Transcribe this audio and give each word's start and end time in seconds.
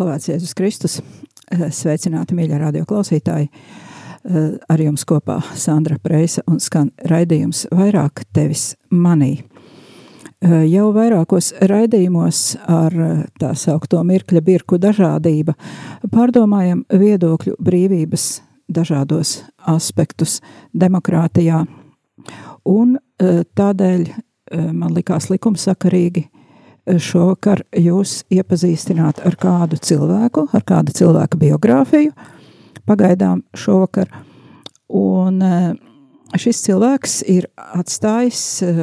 slavēts 0.00 0.32
Jēzus 0.32 0.56
Kristus, 0.56 1.00
Eh, 1.50 1.66
sveicināti 1.74 2.36
mīļie 2.38 2.58
radio 2.62 2.84
klausītāji. 2.86 3.48
Eh, 3.50 4.50
Ar 4.70 4.78
jums 4.78 5.02
kopā 5.04 5.40
Sandra 5.58 5.96
Preisa 5.98 6.44
un 6.46 6.60
skan 6.60 6.92
raidījums 7.10 7.64
vairāk 7.74 8.22
tevis 8.32 8.76
manī. 8.90 9.42
Eh, 10.40 10.68
Jau 10.70 10.92
vairākos 10.94 11.52
raidījumos 11.58 12.56
ar 12.68 12.92
tā 13.40 13.50
saukto 13.56 13.98
mirkļa 14.04 14.40
birku 14.40 14.78
dažādība 14.78 15.56
pārdomājam 16.06 16.84
viedokļu 16.86 17.56
brīvības 17.58 18.42
dažādos 18.70 19.42
aspektus 19.66 20.40
demokrātijā. 20.72 21.66
Un 22.64 22.98
tādēļ 23.18 24.08
man 24.72 24.94
likās 24.94 25.30
likumsakarīgi 25.30 26.24
eh, 26.24 26.39
šovakar 26.86 27.62
jūs 27.76 28.22
iepazīstināt 28.32 29.22
ar 29.26 29.36
kādu 29.40 29.78
cilvēku, 29.80 30.46
ar 30.52 30.64
kādu 30.66 30.94
cilvēka 30.96 31.38
biogrāfiju. 31.40 32.12
Pagaidām 32.88 33.42
šovakar. 33.54 34.10
Un 34.90 35.42
eh, 35.44 35.74
šis 36.40 36.64
cilvēks 36.66 37.20
ir 37.30 37.46
atstājis 37.54 38.42
eh, 38.66 38.80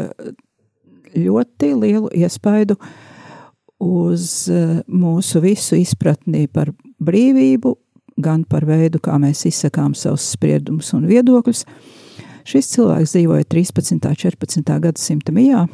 ļoti 1.17 1.73
lielu 1.75 2.11
iespaidu 2.15 2.77
uz 3.83 4.47
eh, 4.51 4.79
mūsu 4.87 5.41
visu 5.43 5.77
izpratni 5.79 6.47
par 6.47 6.71
brīvību, 7.03 7.75
gan 8.17 8.45
par 8.49 8.65
veidu, 8.65 9.01
kā 9.03 9.17
mēs 9.21 9.45
izsakām 9.49 9.93
savus 9.97 10.31
spriedumus 10.33 10.93
un 10.97 11.05
viedokļus. 11.09 11.65
Šis 12.47 12.71
cilvēks 12.71 13.17
dzīvoja 13.17 13.45
13. 13.51 13.97
un 14.07 14.15
14. 14.15 14.71
gadsimta 14.87 15.33
mijā, 15.35 15.65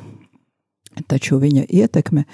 taču 1.08 1.40
viņa 1.42 1.66
ietekme 1.70 2.26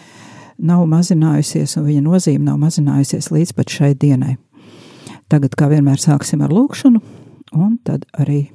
nav 0.60 0.86
mazinājusies, 0.92 1.78
un 1.80 1.88
viņa 1.88 2.04
nozīme 2.06 2.46
nav 2.46 2.60
mazinājusies 2.62 3.32
līdz 3.32 3.56
pat 3.56 3.74
šai 3.74 3.94
dienai. 4.00 4.36
Tagad, 5.30 5.56
kā 5.56 5.70
vienmēr, 5.72 6.00
sāksim 6.02 6.42
ar 6.42 6.54
lūkšanu, 6.54 7.02
un 7.56 7.78
tad 7.86 8.06
arī 8.18 8.48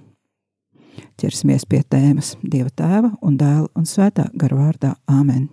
ķersimies 1.20 1.66
pie 1.70 1.83
tēmas 1.91 2.34
Dieva 2.42 2.70
tēva 2.74 3.12
un 3.22 3.38
dēla 3.38 3.69
un 3.78 3.86
svētā 3.88 4.27
gara 4.34 4.58
vārdā 4.58 4.94
Āmen. 5.11 5.48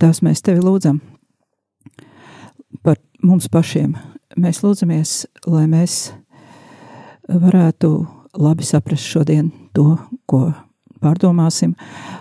Tās 0.00 0.22
mēs 0.24 0.42
tevi 0.44 0.62
lūdzam 0.64 1.00
par 2.84 3.00
mums 3.24 3.48
pašiem. 3.52 3.96
Mēs 4.40 4.62
lūdzamies, 4.64 5.14
lai 5.50 5.66
mēs 5.68 6.12
varētu 7.28 7.90
labi 8.40 8.64
saprast 8.64 9.10
šodien 9.10 9.50
to, 9.76 9.96
ko 10.30 10.52
pārdomāsim, 11.00 11.74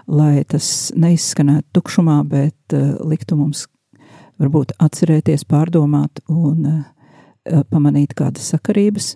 lai 0.09 0.43
tas 0.49 0.89
neizskanētu 0.97 1.69
tukšumā, 1.77 2.19
bet 2.29 2.75
uh, 2.75 2.97
liktu 3.05 3.37
mums 3.39 3.65
varbūt 4.39 4.73
atcerēties, 4.81 5.45
pārdomāt 5.49 6.21
un 6.31 6.65
uh, 6.69 7.63
pamanīt 7.69 8.15
kādas 8.17 8.49
sakarības, 8.53 9.13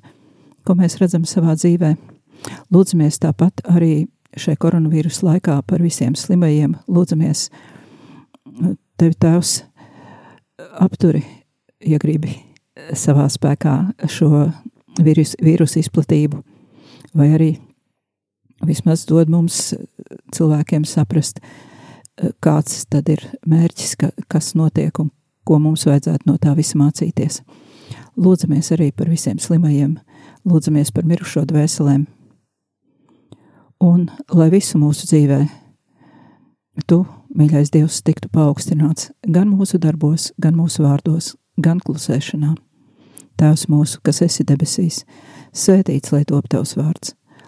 ko 0.64 0.78
mēs 0.80 1.00
redzam 1.02 1.26
savā 1.28 1.58
dzīvē. 1.58 1.94
Lūdzamies 2.74 3.20
tāpat 3.24 3.64
arī 3.72 4.06
šai 4.40 4.56
koronavīrus 4.60 5.22
laikā 5.24 5.60
par 5.68 5.84
visiem 5.84 6.16
slimajiem. 6.18 6.76
Lūdzamies, 6.92 7.48
tevi 9.00 9.18
tēvs 9.22 9.60
apturi, 10.84 11.24
ja 11.84 12.00
gribi 12.02 12.36
savā 12.98 13.28
spēkā 13.32 13.76
šo 14.10 14.48
vīrusu, 15.04 15.38
vīrusu 15.44 15.82
izplatību, 15.84 16.42
vai 17.18 17.30
arī 17.38 17.52
vismaz 18.68 19.06
dod 19.10 19.32
mums 19.32 19.74
cilvēkiem 20.36 20.86
saprast, 20.88 21.40
kāds 22.44 22.84
tad 22.92 23.10
ir 23.10 23.24
mērķis, 23.50 23.96
ka, 24.00 24.12
kas 24.32 24.54
notiek 24.56 25.00
un 25.02 25.12
ko 25.44 25.60
mums 25.60 25.86
vajadzētu 25.90 26.30
no 26.30 26.38
tā 26.42 26.54
visa 26.58 26.78
mācīties. 26.80 27.42
Lūdzamies 28.18 28.70
arī 28.76 28.92
par 28.96 29.10
visiem 29.10 29.40
slimajiem, 29.42 29.98
lūdzamies 30.48 30.94
par 30.94 31.08
mirušo 31.10 31.44
dvēselēm, 31.50 32.06
un 33.84 34.08
lai 34.32 34.50
visu 34.54 34.80
mūsu 34.80 35.10
dzīvē 35.10 35.42
tu, 36.88 37.04
mīļais 37.38 37.72
Dievs, 37.74 38.02
tiktu 38.06 38.30
paaugstināts 38.34 39.12
gan 39.28 39.50
mūsu 39.52 39.80
darbos, 39.82 40.32
gan 40.42 40.56
mūsu 40.58 40.86
vārdos, 40.86 41.34
gan 41.58 41.82
klusēšanā. 41.84 42.54
Tēvs 43.40 43.66
mūsu, 43.70 44.00
kas 44.06 44.22
esi 44.22 44.46
debesīs, 44.46 45.02
svētīts 45.58 46.14
lai 46.14 46.22
top 46.30 46.48
tavs 46.54 46.76
vārds, 46.78 47.16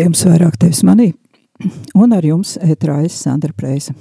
Raidījums 0.00 0.22
vairāk 0.24 0.54
tevis 0.56 0.78
manī, 0.80 1.10
un 1.92 2.14
ar 2.16 2.24
jums 2.24 2.54
ētrājas 2.64 3.18
Sandra 3.20 3.52
Preisa. 3.52 3.92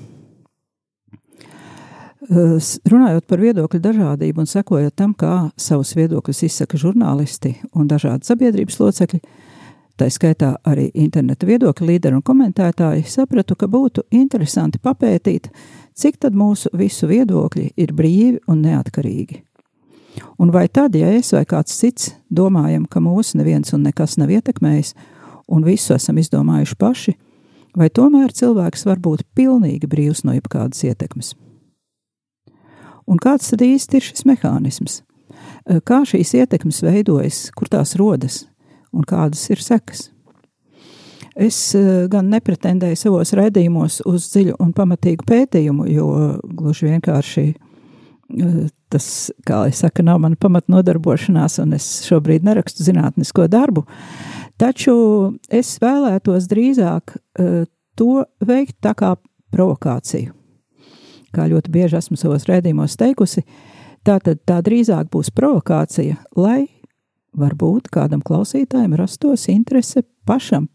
Runājot 2.88 3.26
par 3.28 3.44
viedokļu 3.44 3.82
dažādību 3.84 4.40
un 4.40 4.48
sekojot 4.48 4.96
tam, 4.96 5.12
kā 5.12 5.50
savus 5.60 5.92
viedokļus 6.00 6.40
izsaka 6.48 6.80
žurnālisti 6.80 7.52
un 7.76 7.92
dažādi 7.92 8.32
sabiedrības 8.32 8.80
locekļi, 8.80 9.20
tā 10.00 10.08
skaitā 10.08 10.54
arī 10.64 10.88
interneta 10.94 11.52
viedokļu 11.52 11.92
līderi 11.92 12.22
un 12.22 12.24
komentētāji, 12.24 13.04
sapratu, 13.04 13.60
ka 13.60 13.68
būtu 13.68 14.08
interesanti 14.16 14.80
papētīt, 14.80 15.52
cik 16.00 16.24
tad 16.24 16.32
mūsu 16.32 16.72
visu 16.80 17.12
viedokļi 17.12 17.74
ir 17.76 17.92
brīvi 17.92 18.40
un 18.48 18.64
neatkarīgi. 18.70 19.44
Un 20.40 20.56
vai 20.56 20.70
tad, 20.72 20.96
ja 20.96 21.12
es 21.12 21.36
vai 21.36 21.44
kāds 21.44 21.76
cits 21.76 22.14
domājam, 22.32 22.88
ka 22.88 23.04
mūsu 23.04 23.44
neviens 23.44 23.76
un 23.76 23.84
nekas 23.84 24.16
nav 24.16 24.32
ietekmējis, 24.32 24.96
un 25.50 25.66
visu 25.66 25.96
esam 25.96 26.20
izdomājuši 26.22 26.78
paši, 26.80 27.16
vai 27.78 27.90
tomēr 27.90 28.34
cilvēks 28.36 28.86
var 28.88 29.02
būt 29.02 29.26
pilnīgi 29.38 29.90
brīvs 29.90 30.24
no 30.28 30.36
jebkādas 30.38 30.84
ietekmes? 30.88 31.34
Un 33.10 33.18
kāds 33.22 33.50
tad 33.50 33.64
īsti 33.66 33.98
ir 33.98 34.06
šis 34.06 34.26
mehānisms? 34.30 35.02
Kā 35.86 36.04
šīs 36.08 36.36
ietekmes 36.38 36.82
veidojas, 36.86 37.48
kur 37.58 37.70
tās 37.70 37.96
rodas 37.98 38.44
un 38.94 39.06
kādas 39.06 39.42
ir 39.50 39.62
sekas? 39.62 40.10
Es 41.40 41.58
gan 42.12 42.30
nepretendēju 42.34 42.98
savos 43.00 43.32
raidījumos 43.38 44.02
uz 44.10 44.28
dziļu 44.34 44.58
un 44.60 44.74
pamatīgu 44.76 45.26
pētījumu, 45.30 45.86
jo 45.94 46.08
gluži 46.44 46.90
vienkārši 46.90 47.46
tas, 48.92 49.08
kā 49.48 49.64
jau 49.70 49.78
saka, 49.86 50.04
nav 50.06 50.20
mana 50.22 50.38
pamatnodarbošanās, 50.40 51.60
un 51.64 51.78
es 51.78 51.88
šobrīd 52.06 52.46
nerakstu 52.46 52.86
zinātnisko 52.86 53.48
darbu. 53.50 53.86
Taču 54.60 54.94
es 55.48 55.78
vēlētos 55.80 56.50
drīzāk 56.52 57.16
uh, 57.16 57.64
to 57.96 58.26
veikt 58.44 58.80
tā 58.84 58.94
kā 58.98 59.14
provokāciju. 59.54 60.34
Kā 61.36 61.46
ļoti 61.50 61.72
bieži 61.72 62.00
esmu 62.00 62.18
savos 62.18 62.48
rēdījumos 62.50 62.98
teikusi, 63.00 63.46
tā 64.04 64.18
tad 64.24 64.42
tā 64.50 64.60
drīzāk 64.66 65.12
būs 65.14 65.30
provokācija, 65.36 66.18
lai 66.40 66.68
varbūt 67.38 67.92
kādam 67.94 68.24
klausītājam 68.26 68.98
rastos 68.98 69.46
interese 69.52 70.04
pašam 70.26 70.68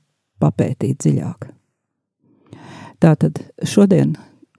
papētīt 0.42 1.02
dziļāk. 1.02 1.50
Tātad 3.02 3.40
šodien, 3.66 4.14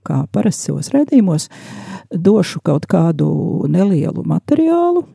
kā 0.05 0.25
parasti 0.33 0.69
savos 0.69 0.91
redzījumos, 0.93 1.47
došu 2.11 2.61
kaut 2.65 2.85
kādu 2.91 3.29
nelielu 3.71 4.25
materiālu, 4.27 5.05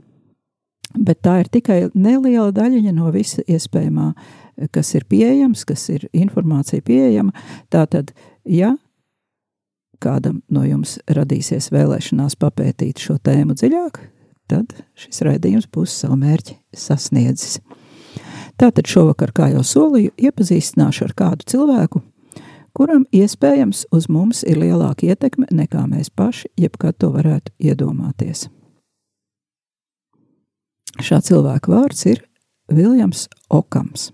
Bet 0.99 1.21
tā 1.23 1.41
ir 1.45 1.51
tikai 1.53 1.81
neliela 1.95 2.51
daļiņa 2.55 2.93
no 2.97 3.11
visa 3.15 3.45
iespējamā, 3.47 4.11
kas 4.75 4.95
ir 4.99 5.07
pieejams, 5.09 5.65
kas 5.69 5.87
ir 5.93 6.09
informācija 6.13 6.83
pieejama. 6.83 7.33
Tātad, 7.71 8.11
ja 8.45 8.75
kādam 10.03 10.41
no 10.51 10.65
jums 10.67 10.99
radīsies 11.11 11.71
vēlēšanās 11.75 12.37
papētīt 12.41 13.03
šo 13.03 13.19
tēmu 13.23 13.55
dziļāk, 13.59 14.01
tad 14.51 14.75
šis 14.99 15.23
raidījums 15.27 15.71
būs 15.73 15.95
savu 16.03 16.19
mērķi 16.21 16.59
sasniedzis. 16.77 17.61
Tātad 18.61 18.89
šovakar, 18.91 19.33
kā 19.33 19.49
jau 19.55 19.65
solīju, 19.65 20.13
iepazīstināšu 20.21 21.07
ar 21.07 21.17
kādu 21.17 21.47
cilvēku, 21.49 22.03
kuram 22.77 23.07
iespējams 23.15 23.87
uz 23.95 24.09
mums 24.13 24.43
ir 24.45 24.61
lielāka 24.61 25.09
ietekme 25.09 25.49
nekā 25.49 25.87
mēs 25.89 26.13
paši 26.13 26.51
jebkad 26.61 26.99
to 27.01 27.15
varētu 27.15 27.55
iedomāties. 27.57 28.49
Šā 30.99 31.21
cilvēka 31.23 31.71
vārds 31.71 32.03
ir 32.11 32.25
Viljams 32.71 33.29
Okams. 33.51 34.11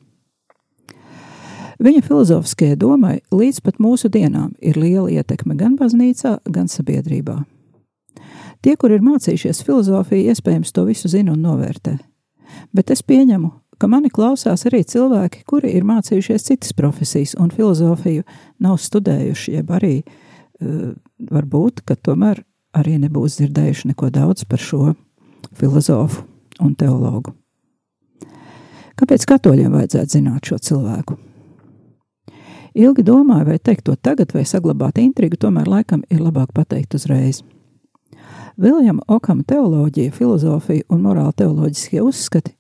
Viņa 1.77 2.01
filozofiskajai 2.07 2.77
domai 2.81 3.19
līdz 3.33 3.61
pat 3.65 3.81
mūsu 3.83 4.09
dienām 4.13 4.55
ir 4.65 4.79
liela 4.81 5.11
ietekme 5.13 5.57
gan 5.61 5.77
baznīcā, 5.77 6.39
gan 6.49 6.71
sabiedrībā. 6.73 7.43
Tie, 8.65 8.75
kur 8.81 8.93
ir 8.93 9.05
mācījušies 9.05 9.61
filozofiju, 9.67 10.33
iespējams 10.33 10.73
to 10.73 10.87
visu 10.89 11.11
zina 11.13 11.35
un 11.35 11.43
novērtē. 11.45 11.99
Bet 12.73 12.91
es 12.95 13.05
pieņemu, 13.05 13.51
ka 13.77 13.91
mani 13.93 14.09
klausās 14.13 14.65
arī 14.69 14.81
cilvēki, 14.89 15.45
kuri 15.49 15.75
ir 15.77 15.85
mācījušies 15.85 16.49
citas 16.49 16.73
profesijas 16.77 17.37
un 17.37 17.53
filozofiju 17.53 18.25
nav 18.65 18.79
studējuši, 18.81 19.59
jeb 19.59 19.75
arī 19.77 19.99
uh, 20.01 20.95
varbūt, 21.29 21.85
ka 21.85 21.99
tomēr 22.01 22.41
arī 22.77 22.97
nebūs 23.05 23.37
dzirdējuši 23.37 23.93
neko 23.93 24.09
daudz 24.17 24.49
par 24.49 24.65
šo 24.65 24.95
filozofu 25.57 26.25
un 26.61 26.75
teologu. 26.79 27.35
Kāpēc 28.97 29.27
katoļiem 29.29 29.75
vajadzētu 29.77 30.19
zināt 30.19 30.49
šo 30.49 30.59
cilvēku? 30.59 31.19
Ilgi 32.77 33.03
domāju, 33.05 33.47
vai 33.49 33.59
teikt 33.59 33.87
to 33.89 33.95
tagad, 33.97 34.33
vai 34.37 34.45
saglabāt 34.49 34.99
intrigu, 35.01 35.39
tomēr 35.41 35.69
laikam 35.69 36.03
ir 36.13 36.21
labāk 36.21 36.53
pateikt 36.57 36.97
uzreiz. 36.97 37.43
Viljama 38.61 39.05
Okama 39.09 39.45
teoloģija, 39.49 40.13
filozofija 40.17 40.85
un 40.93 41.03
morāla 41.05 41.33
teoloģiskie 41.37 42.01
uzskati 42.05 42.57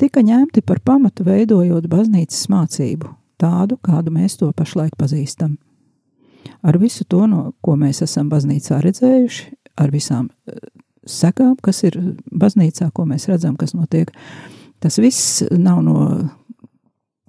tika 0.00 0.22
ņemti 0.24 0.62
par 0.64 0.80
pamatu 0.80 1.26
veidojot 1.26 1.88
baznīcas 1.92 2.48
mācību, 2.52 3.10
tādu, 3.40 3.76
kādu 3.84 4.12
mēs 4.14 4.38
to 4.40 4.48
pašlaik 4.56 4.96
pazīstam. 5.00 5.58
Ar 6.64 6.78
visu 6.80 7.04
to, 7.04 7.26
no, 7.28 7.50
ko 7.60 7.76
mēs 7.80 8.00
esam 8.04 8.30
baznīcā 8.32 8.80
redzējuši, 8.84 9.50
ar 9.80 9.92
visām 9.92 10.30
sekām, 11.08 11.56
kas 11.62 11.82
ir 11.88 11.96
baznīcā, 12.30 12.90
ko 12.94 13.06
mēs 13.08 13.28
redzam, 13.30 13.56
kas 13.60 13.74
notiek. 13.76 14.12
Tas 14.80 14.98
viss 15.00 15.42
nav 15.52 15.82
no, 15.84 15.96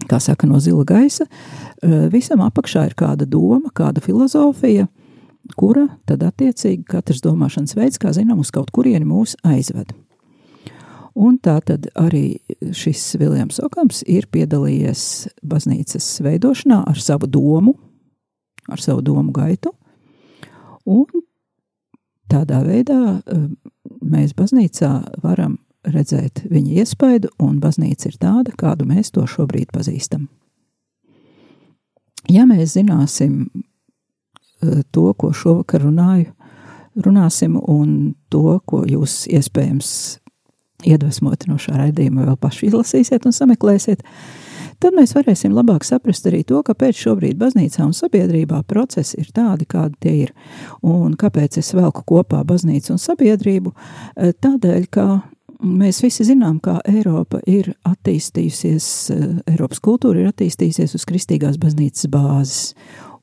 kā 0.09 0.19
saka, 0.23 0.47
no 0.47 0.59
zila 0.63 0.85
gaisa. 0.87 1.27
Visam 2.11 2.43
apakšā 2.45 2.87
ir 2.89 2.97
kāda 2.99 3.27
doma, 3.29 3.71
kāda 3.75 4.03
filozofija, 4.03 4.87
kura 5.57 5.87
tad 6.09 6.23
attiecīgi 6.25 6.85
katrs 6.87 7.23
domāšanas 7.25 7.75
veids, 7.77 7.99
kā 8.01 8.13
zinām, 8.15 8.39
uz 8.43 8.53
kaut 8.53 8.71
kurieni 8.75 9.07
mūs 9.07 9.35
aizved. 9.47 9.93
Un 11.17 11.35
tā 11.43 11.57
tad 11.65 11.89
arī 11.99 12.39
šis 12.77 13.17
Viljams 13.19 13.59
Okams 13.59 13.99
ir 14.07 14.29
piedalījies 14.31 15.01
baznīcas 15.43 16.07
veidošanā 16.23 16.85
ar 16.87 17.01
savu 17.03 17.27
domu, 17.27 17.75
ar 18.71 18.79
savu 18.79 19.03
domu 19.03 19.33
gaitu, 19.35 19.73
un 20.87 21.05
Tādā 22.31 22.61
veidā 22.63 22.99
um, 23.19 23.47
mēs 24.01 24.35
baznīcā 24.37 24.91
varam 25.23 25.57
redzēt 25.83 26.45
viņa 26.51 26.83
iespaidu, 26.83 27.31
un 27.41 27.57
baznīca 27.59 28.11
ir 28.11 28.19
tāda, 28.21 28.53
kādu 28.57 28.87
mēs 28.87 29.11
to 29.15 29.25
šobrīd 29.27 29.71
pazīstam. 29.73 30.29
Ja 32.31 32.45
mēs 32.47 32.77
zināsim 32.77 33.49
uh, 33.49 34.79
to, 34.91 35.09
ko 35.17 35.33
šovakar 35.35 35.83
runāju, 35.87 36.31
runāsim, 37.01 37.57
un 37.59 38.13
to, 38.31 38.59
ko 38.67 38.83
jūs 38.87 39.25
iespējams 39.31 39.91
iedvesmoti 40.87 41.49
no 41.51 41.59
šā 41.61 41.75
raidījuma, 41.77 42.25
vēl 42.29 42.39
paši 42.41 42.69
izlasīsiet 42.69 43.27
un 43.27 43.35
sameklēsiet, 43.35 44.01
uh, 44.01 44.50
Tad 44.81 44.95
mēs 44.97 45.11
varēsim 45.13 45.53
labāk 45.53 45.85
saprast 45.85 46.25
arī 46.25 46.39
to, 46.47 46.63
kāpēc 46.65 46.97
šobrīd 47.03 47.37
baznīcā 47.37 47.83
un 47.85 47.93
sabiedrībā 47.93 48.63
procesi 48.69 49.19
ir 49.21 49.27
tādi, 49.35 49.67
kādi 49.69 49.93
tie 50.01 50.13
ir. 50.23 50.31
Un 50.81 51.13
kāpēc 51.19 51.59
es 51.61 51.69
velku 51.77 52.01
kopā 52.09 52.41
baznīcu 52.47 52.95
un 52.95 53.01
sabiedrību? 53.01 53.73
Eh, 53.75 54.33
tādēļ, 54.33 54.87
ka 54.89 55.05
mēs 55.61 56.01
visi 56.01 56.25
zinām, 56.31 56.57
kā 56.65 56.79
Eiropa 56.89 57.43
ir 57.45 57.75
attīstījusies, 57.85 58.87
eh, 59.13 59.27
Eiropas 59.53 59.83
kultūra 59.85 60.23
ir 60.23 60.31
attīstījusies 60.33 60.97
uz 60.97 61.05
kristīgās 61.05 61.61
baznīcas 61.61 62.09
bāzes. 62.09 62.73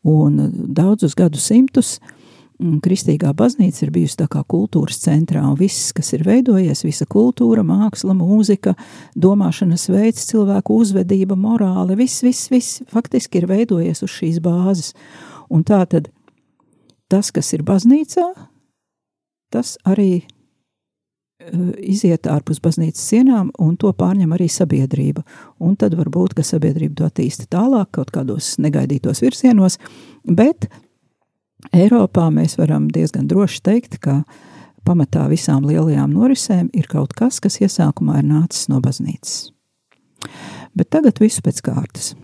Un 0.06 0.38
daudzus 0.78 1.16
gadu 1.18 1.42
simtus 1.42 1.98
uh, 1.98 2.17
Kristīgā 2.58 3.30
baznīca 3.38 3.84
ir 3.84 3.92
bijusi 3.94 4.16
tā 4.18 4.26
kā 4.30 4.40
kultūras 4.50 4.98
centrā, 5.04 5.44
un 5.46 5.54
viss, 5.58 5.92
kas 5.94 6.10
ir 6.16 6.24
veidojies, 6.26 6.82
visa 6.82 7.06
kultūra, 7.06 7.62
māksla, 7.62 8.16
mūzika, 8.18 8.72
domāšanas 9.14 9.86
veids, 9.92 10.24
cilvēku 10.26 10.80
uzvedība, 10.82 11.36
morāle, 11.38 11.94
viss, 11.98 12.24
viss, 12.26 12.48
viss 12.50 12.80
faktiski 12.90 13.38
ir 13.38 13.46
veidojies 13.50 14.02
uz 14.02 14.10
šīs 14.10 14.40
bāzes. 14.42 14.90
Un 15.54 15.62
tā 15.62 15.84
tad 15.86 16.10
tas, 17.06 17.30
kas 17.30 17.52
ir 17.54 17.62
baznīcā, 17.62 18.26
tas 19.54 19.76
arī 19.86 20.10
uh, 20.18 21.70
iziet 21.78 22.26
ārpus 22.26 22.58
baznīcas 22.64 23.06
sienām, 23.14 23.54
un 23.62 23.78
to 23.78 23.94
pārņem 23.94 24.34
arī 24.34 24.50
sabiedrība. 24.50 25.22
Un 25.62 25.78
tad 25.78 25.94
varbūt, 25.94 26.34
ka 26.34 26.42
sabiedrība 26.42 26.98
to 26.98 27.06
attīsta 27.06 27.46
tālāk, 27.54 27.94
kaut 28.00 28.10
kādos 28.18 28.56
negaidītos 28.58 29.22
virzienos, 29.22 29.78
bet 30.26 30.66
Eiropā 31.74 32.28
mēs 32.34 32.56
varam 32.58 32.86
diezgan 32.92 33.26
droši 33.28 33.62
teikt, 33.66 33.98
ka 34.02 34.22
pamatā 34.86 35.26
visām 35.30 35.66
lielajām 35.66 36.12
norisēm 36.14 36.70
ir 36.72 36.86
kaut 36.90 37.14
kas, 37.18 37.40
kas 37.42 37.58
iesākumā 37.60 38.20
ir 38.22 38.28
nācis 38.30 38.68
no 38.70 38.80
baznīcas. 38.84 39.50
Bet 40.78 40.90
tagad 40.94 41.20
visu 41.22 41.42
pēc 41.44 41.60
kārtas. 41.66 42.14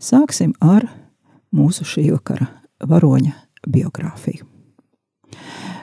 Sāksim 0.00 0.54
ar 0.62 0.86
mūsu 1.52 1.84
šī 1.84 2.06
vakara 2.14 2.48
varoņa 2.86 3.34
biogrāfiju. 3.68 4.46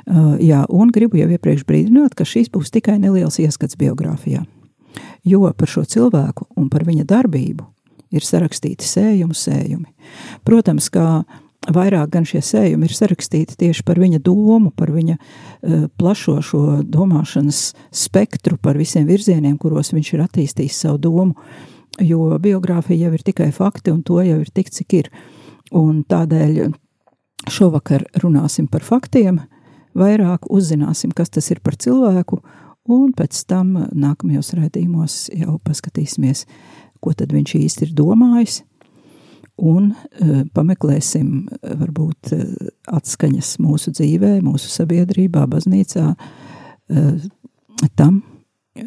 Uh, 0.08 0.38
jā, 0.40 0.62
un 0.72 0.90
gribu 0.96 1.20
jau 1.20 1.28
iepriekš 1.36 1.66
brīdināt, 1.68 2.16
ka 2.16 2.24
šīs 2.24 2.48
būs 2.54 2.72
tikai 2.72 2.96
neliels 3.02 3.40
ieskats 3.44 3.76
biogrāfijā. 3.80 4.46
jo 5.24 5.54
par 5.58 5.68
šo 5.68 5.84
cilvēku 5.84 6.48
un 6.56 6.70
par 6.70 6.86
viņa 6.88 7.06
darbību 7.08 7.66
ir 8.16 8.24
sarakstīti 8.24 8.88
sējumi, 8.88 9.36
sējumi. 9.36 9.90
Protams, 10.48 10.90
kā 10.90 11.26
vairāk 11.74 12.12
gan 12.14 12.28
šie 12.28 12.42
sējumi 12.46 12.88
ir 12.88 12.96
sarakstīti 12.96 13.58
tieši 13.60 13.86
par 13.88 14.00
viņa 14.02 14.22
domu, 14.24 14.72
par 14.76 14.92
viņa 14.96 15.18
uh, 15.18 15.88
plašo 16.00 16.38
šo 16.46 16.62
domāšanas 16.84 17.62
spektru, 17.92 18.58
par 18.62 18.80
visiem 18.80 19.08
virzieniem, 19.10 19.58
kuros 19.60 19.94
viņš 19.96 20.14
ir 20.14 20.24
attīstījis 20.28 20.84
savu 20.86 21.02
domu, 21.08 21.36
jo 22.04 22.30
biogrāfija 22.42 23.08
jau 23.08 23.14
ir 23.18 23.26
tikai 23.26 23.52
fakti 23.56 23.94
un 23.94 24.04
to 24.06 24.22
jau 24.24 24.40
ir 24.42 24.52
tik, 24.54 24.72
cik 24.74 25.00
ir. 25.00 25.12
Un 25.76 26.04
tādēļ 26.08 26.72
šovakar 27.52 28.06
runāsim 28.22 28.68
par 28.72 28.86
faktiem, 28.86 29.42
vairāk 29.98 30.48
uzzināsim, 30.54 31.12
kas 31.16 31.32
tas 31.34 31.50
ir 31.52 31.62
par 31.64 31.76
cilvēku, 31.80 32.40
un 32.88 33.12
pēc 33.16 33.44
tam 33.50 33.74
nākamajos 33.92 34.54
raidījumos 34.58 35.28
jau 35.36 35.58
paskatīsimies, 35.64 36.46
ko 37.04 37.14
tad 37.18 37.34
viņš 37.36 37.56
īsti 37.60 37.88
ir 37.88 37.96
domājis, 37.98 38.62
un 39.58 39.92
uh, 39.92 40.42
pameklēsim 40.54 41.48
varbūt 41.82 42.34
uh, 42.36 42.72
atskaņas 42.98 43.58
mūsu 43.64 43.94
dzīvē, 43.98 44.38
mūsu 44.46 44.72
sabiedrībā, 44.74 45.46
baznīcā 45.50 46.10
tam, 48.00 48.22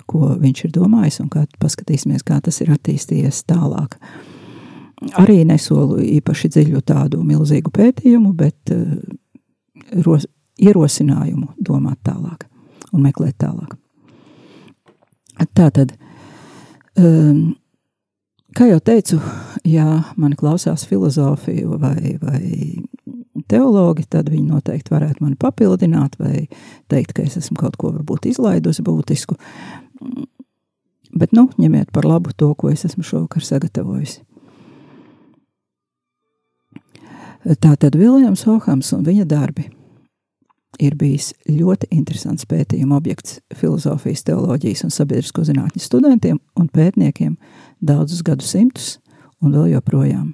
ko 0.08 0.30
viņš 0.40 0.62
ir 0.64 0.70
domājis, 0.72 1.18
un 1.20 1.28
kā 1.28 1.42
paskatīsimies, 1.60 2.24
kā 2.24 2.38
tas 2.40 2.62
ir 2.64 2.70
attīstījies 2.72 3.42
tālāk. 3.50 3.98
Arī 5.20 5.42
nesolu 5.48 5.98
īpaši 6.00 6.48
dziļu 6.54 6.80
tādu 6.88 7.20
milzīgu 7.26 7.72
pētījumu, 7.76 8.32
bet 8.36 8.72
ros, 10.06 10.24
ierosinājumu 10.60 11.54
domāt 11.60 12.00
tālāk 12.06 12.46
un 12.92 13.04
meklēt 13.04 13.38
tālāk. 13.40 13.76
Tā 15.56 15.70
tad, 15.72 15.94
um, 17.00 17.54
kā 18.56 18.66
jau 18.70 18.80
teicu, 18.82 19.20
ja 19.64 20.02
mani 20.20 20.38
klausās 20.38 20.86
filozofiju 20.88 21.78
vai, 21.80 22.16
vai 22.22 22.42
teologi, 23.50 24.06
tad 24.10 24.30
viņi 24.30 24.48
noteikti 24.50 24.94
varētu 24.94 25.24
mani 25.24 25.38
papildināt 25.40 26.18
vai 26.20 26.46
teikt, 26.90 27.14
ka 27.16 27.24
es 27.26 27.38
esmu 27.40 27.58
kaut 27.60 27.78
ko 27.80 27.92
varbūt 27.94 28.30
izlaidusi 28.30 28.84
būtisku. 28.86 29.38
Bet, 31.10 31.34
nu, 31.34 31.48
ņemiet 31.58 31.90
par 31.94 32.06
labu 32.06 32.34
to, 32.36 32.52
ko 32.54 32.70
es 32.70 32.84
esmu 32.86 33.04
šovakar 33.06 33.44
sagatavojusi. 33.44 34.22
Tā 37.58 37.72
tad 37.80 37.96
Viljams 37.96 38.44
Ohams 38.46 38.92
un 38.92 39.06
viņa 39.06 39.24
darbi 39.26 39.70
ir 40.78 40.94
bijis 40.98 41.32
ļoti 41.48 41.90
interesants 41.94 42.46
pētījuma 42.48 42.98
objekts 43.00 43.40
filozofijas, 43.56 44.22
teoloģijas 44.28 44.84
un 44.86 44.94
sabiedrisko 44.94 45.44
zinātņu 45.48 45.82
studentiem 45.82 46.38
un 46.58 46.68
pētniekiem 46.70 47.36
daudzus 47.80 48.22
gadsimtus 48.26 48.98
un 49.42 49.54
vēl 49.56 49.72
joprojām. 49.74 50.32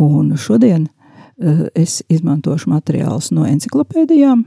Un 0.00 0.34
šodien 0.36 0.86
uh, 0.86 1.66
es 1.74 2.02
izmantošu 2.12 2.70
materiālus 2.72 3.30
no 3.32 3.46
enciklopēdijām, 3.48 4.44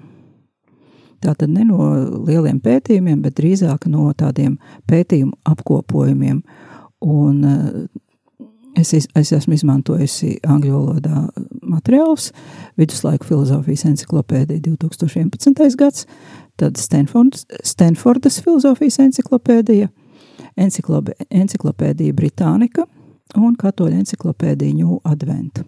tātad 1.24 1.50
ne 1.52 1.66
no 1.68 1.90
lieliem 2.28 2.60
pētījumiem, 2.64 3.22
bet 3.26 3.38
drīzāk 3.40 3.90
no 3.92 4.12
tādiem 4.18 4.58
pētījumu 4.90 5.36
apkopojumiem. 5.50 6.44
Un 7.00 7.44
uh, 7.48 7.82
Es, 8.78 8.94
es 8.94 9.32
esmu 9.34 9.56
izmantojusi 9.58 10.36
angļu 10.48 10.72
valodā 10.76 11.24
materiālus, 11.66 12.30
viduslaiku 12.78 13.26
filozofijas 13.28 13.86
enciklopēdija 13.90 14.62
2011. 14.68 15.76
gads, 15.80 16.06
tad 16.60 16.78
Stanfordas, 16.78 17.46
Stanfordas 17.66 18.40
filozofijas 18.46 19.00
enciklopēdija, 19.02 19.90
enciklopēdija 20.60 22.16
Britānika 22.16 22.86
un 23.38 23.56
katoļa 23.60 24.04
enciklopēdija 24.04 24.78
New 24.78 25.00
Advent. 25.04 25.64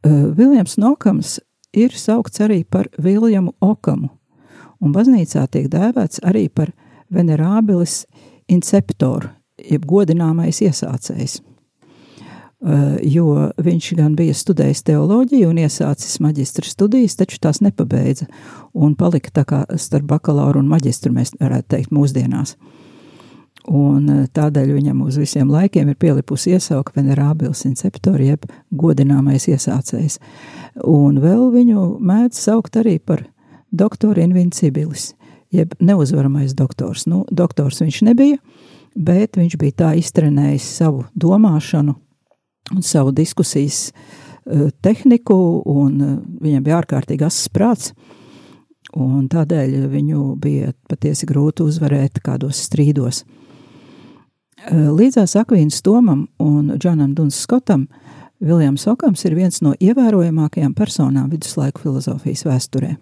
Uh, 0.00 0.30
Viljams 0.36 0.78
Nokams 0.80 1.38
ir 1.76 1.92
saukts 1.92 2.40
arī 2.40 2.62
par 2.64 2.88
Viljamu 2.98 3.52
Okamu, 3.60 4.08
un 4.80 4.94
baznīcā 4.96 5.44
tiek 5.52 5.68
dēvēts 5.70 6.22
arī 6.24 6.48
par 6.48 6.72
venerābilis 7.12 8.06
inceptoru, 8.50 9.28
jeb 9.68 9.86
godināmais 9.88 10.62
iesācējs. 10.64 11.40
Uh, 12.60 12.98
jo 13.00 13.48
viņš 13.56 13.86
gan 13.96 14.12
bija 14.18 14.34
studējis 14.36 14.82
teoloģiju 14.84 15.48
un 15.48 15.62
iesācis 15.62 16.18
maģistra 16.20 16.68
studijas, 16.68 17.14
taču 17.16 17.38
tās 17.40 17.62
nepabeidza 17.64 18.26
un 18.76 18.92
palika 19.00 19.32
tā 19.38 19.46
kā 19.48 19.60
starp 19.80 20.04
bakalauru 20.10 20.60
un 20.60 20.68
maģistru, 20.68 21.14
mēs 21.16 21.32
varētu 21.40 21.70
teikt, 21.72 21.94
mūsdienās. 21.96 22.52
Un 23.64 24.10
uh, 24.12 24.26
tādēļ 24.36 24.74
viņam 24.76 25.00
uz 25.06 25.16
visiem 25.22 25.48
laikiem 25.48 25.88
ir 25.88 25.96
pielipusi 26.04 26.52
iesauka 26.52 26.92
venerābils 26.98 27.64
inceptori, 27.64 28.28
jeb 28.34 28.44
godināmais 28.76 29.48
iesācējs. 29.48 30.18
Un 30.84 31.16
vēl 31.24 31.46
viņu 31.56 31.86
mēdz 31.96 32.44
saukt 32.44 32.76
arī 32.76 32.98
par 33.00 33.24
doktoru 33.72 34.20
invincibilis, 34.20 35.14
jeb 35.48 35.72
neuzvaramais 35.80 36.52
doktors. 36.58 37.06
Nu, 37.08 37.24
doktors 37.32 37.80
viņš 37.80 38.02
nebija, 38.10 38.36
bet 38.94 39.38
viņš 39.38 39.56
bija 39.60 39.76
tā 39.84 39.90
iztrenējis 40.00 40.68
savu 40.80 41.04
domāšanu 41.14 41.94
un 42.74 42.86
savu 42.86 43.12
diskusijas 43.16 43.90
uh, 43.90 44.68
tehniku, 44.82 45.62
un 45.66 46.00
uh, 46.00 46.16
viņam 46.42 46.64
bija 46.66 46.80
ārkārtīgi 46.80 47.26
asas 47.26 47.50
prāts, 47.52 47.92
un 48.94 49.28
tādēļ 49.30 49.86
viņu 49.90 50.24
bija 50.40 50.72
patiesi 50.90 51.28
grūti 51.30 51.66
uzvarēt 51.66 52.22
kādos 52.24 52.62
strīdos. 52.66 53.24
Uh, 54.60 54.90
līdzās 54.94 55.36
Akvīnas 55.40 55.82
Tomam 55.82 56.26
un 56.42 56.76
Džanam 56.78 57.14
Duns 57.14 57.38
Skotam 57.40 57.88
Viljams 58.40 58.86
Okams 58.88 59.24
ir 59.28 59.34
viens 59.36 59.60
no 59.60 59.74
ievērojamākajām 59.76 60.72
personām 60.72 61.28
viduslaiku 61.28 61.82
filozofijas 61.84 62.46
vēsturē. 62.48 62.94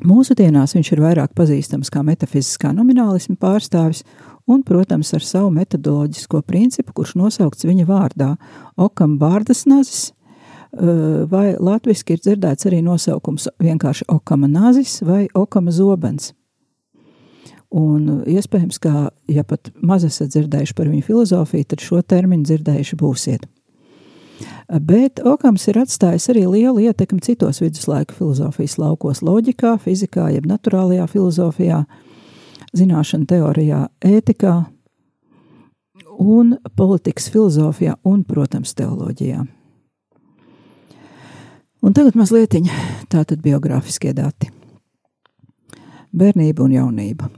Mūsdienās 0.00 0.72
viņš 0.72 0.88
ir 0.94 1.02
vairāk 1.04 1.34
pazīstams 1.36 1.90
kā 1.92 2.00
metafiziskā 2.06 2.70
nominālisma 2.72 3.36
pārstāvis 3.36 4.00
un, 4.48 4.62
protams, 4.64 5.12
ar 5.12 5.22
savu 5.26 5.50
metodoloģisko 5.52 6.40
principu, 6.48 6.94
kurš 6.96 7.14
nosaukts 7.20 7.68
viņa 7.68 7.84
vārdā- 7.86 8.36
Okam 8.86 9.18
vārdas 9.20 9.66
nazis, 9.66 10.12
vai 10.72 11.56
latviski 11.60 12.16
ir 12.16 12.22
dzirdēts 12.24 12.66
arī 12.66 12.80
nosaukums 12.82 13.48
vienkārši 13.60 14.08
Okama 14.08 14.48
nazis 14.48 15.02
vai 15.02 15.28
Okama 15.34 15.70
zobens. 15.70 16.32
Un 17.72 18.24
iespējams, 18.28 18.78
ka, 18.80 19.10
ja 19.28 19.44
pat 19.44 19.70
maz 19.80 20.04
esat 20.04 20.28
dzirdējuši 20.32 20.74
par 20.74 20.88
viņu 20.88 21.04
filozofiju, 21.04 21.64
tad 21.64 21.80
šo 21.80 22.02
terminu 22.02 22.44
dzirdējuši 22.44 22.96
būsiet. 22.96 23.46
Bet 24.80 25.20
Okams 25.24 25.66
ir 25.68 25.78
atstājis 25.82 26.30
arī 26.32 26.44
lielu 26.48 26.86
ietekmi 26.86 27.20
citos 27.24 27.60
viduslaiku 27.60 28.14
filozofijas 28.16 28.78
laukos- 28.80 29.22
loģikā, 29.28 29.76
fizikā, 29.78 30.30
jeb 30.32 30.46
naturālajā 30.46 31.06
filozofijā, 31.08 31.84
zināšanu 32.76 33.26
teorijā, 33.26 33.88
ētikā 34.00 34.66
un 36.18 36.56
politikas 36.76 37.28
filozofijā 37.30 37.96
un, 38.04 38.24
protams, 38.24 38.74
teoloģijā. 38.74 39.46
Un 41.82 41.92
tagad 41.92 42.14
mazliet 42.14 42.54
tātad 43.08 43.42
biogrāfiskie 43.42 44.14
dati. 44.14 44.50
Bērnība 46.14 46.60
un 46.60 46.70
jaunība. 46.70 47.30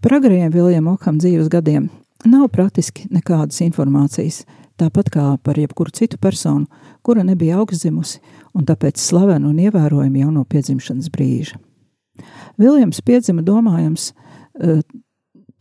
Par 0.00 0.12
agrajiem 0.12 0.52
Viljama 0.52 0.92
Okam 0.92 1.18
dzīves 1.18 1.48
gadiem 1.48 1.90
nav 2.24 2.48
praktiski 2.48 3.08
nekādas 3.10 3.60
informācijas– 3.60 4.44
tāpat 4.82 5.10
kā 5.14 5.26
par 5.42 5.58
jebkuru 5.58 5.94
citu 5.94 6.18
personu, 6.18 6.66
kura 7.02 7.22
nebija 7.26 7.60
augstzimusi 7.62 8.20
un 8.54 8.66
tāpēc 8.68 9.00
slavena 9.00 9.48
un 9.48 9.60
ievērojama 9.62 10.24
jau 10.24 10.30
no 10.34 10.44
piedzimšanas 10.48 11.10
brīža. 11.12 11.60
Viljams 12.60 13.00
piedzima 13.00 13.42
domājams 13.42 14.12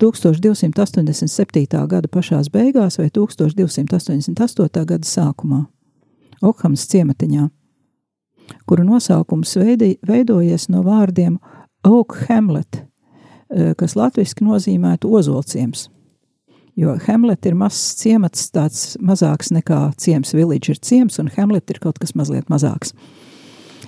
1287. 0.02 1.62
Eh, 1.64 1.88
gada 1.88 2.08
pašās 2.12 2.50
beigās 2.52 2.98
vai 3.00 3.10
1288. 3.10 4.86
gada 4.86 5.08
sākumā, 5.08 5.66
Okhams 6.42 6.88
ciematiņā, 6.90 7.50
kura 8.66 8.84
nosaukums 8.84 9.56
veidi, 9.62 9.98
veidojies 10.08 10.70
no 10.74 10.82
vārdiem 10.84 11.38
Oak 11.86 12.26
Hamlet, 12.28 12.84
eh, 13.50 13.74
kas 13.78 13.96
latviski 13.96 14.44
nozīmētu 14.44 15.06
ozolciems. 15.10 15.90
Jo 16.80 16.96
Hamlet 17.08 17.46
ir 17.46 17.56
mazs 17.60 17.98
ciemats, 18.00 18.48
tāds 18.56 18.96
mazāks 19.04 19.52
nekā 19.52 19.92
ciems, 20.00 20.32
village 20.36 20.72
ir 20.72 20.80
ciems, 20.80 21.20
un 21.20 21.32
Hamlet 21.36 21.70
ir 21.74 21.82
kaut 21.84 22.00
kas 22.00 22.16
mazliet 22.16 22.48
mazāks. 22.52 22.94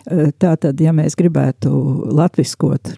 Tā 0.04 0.56
tad, 0.60 0.82
ja 0.84 0.92
mēs 0.96 1.16
gribētu 1.16 1.72
latviskot, 2.12 2.96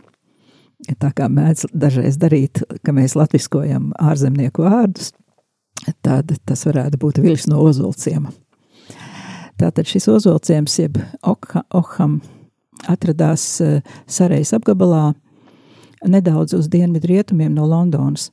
tā 0.97 1.11
kā 1.13 1.27
mēdz 1.29 1.67
dažreiz 1.73 2.17
darīt, 2.17 2.63
ka 2.81 2.95
mēs 2.97 3.13
latviskojam 3.17 3.91
ārzemnieku 4.01 4.65
vārdus, 4.65 5.11
tad 6.01 6.33
tas 6.49 6.65
varētu 6.65 6.97
būt 7.01 7.21
viļs 7.21 7.45
no 7.51 7.61
ozolciema. 7.67 8.33
Tātad 9.55 9.87
šis 9.87 10.09
ozolciems, 10.11 10.73
jeb 10.81 10.97
Okham, 11.23 12.17
atradās 12.91 13.45
uh, 13.63 13.77
Sarejas 14.07 14.51
apgabalā 14.57 15.13
nedaudz 16.05 16.57
uz 16.57 16.67
dienvidu 16.69 17.13
rietumiem 17.13 17.53
no 17.55 17.67
Londonas. 17.69 18.31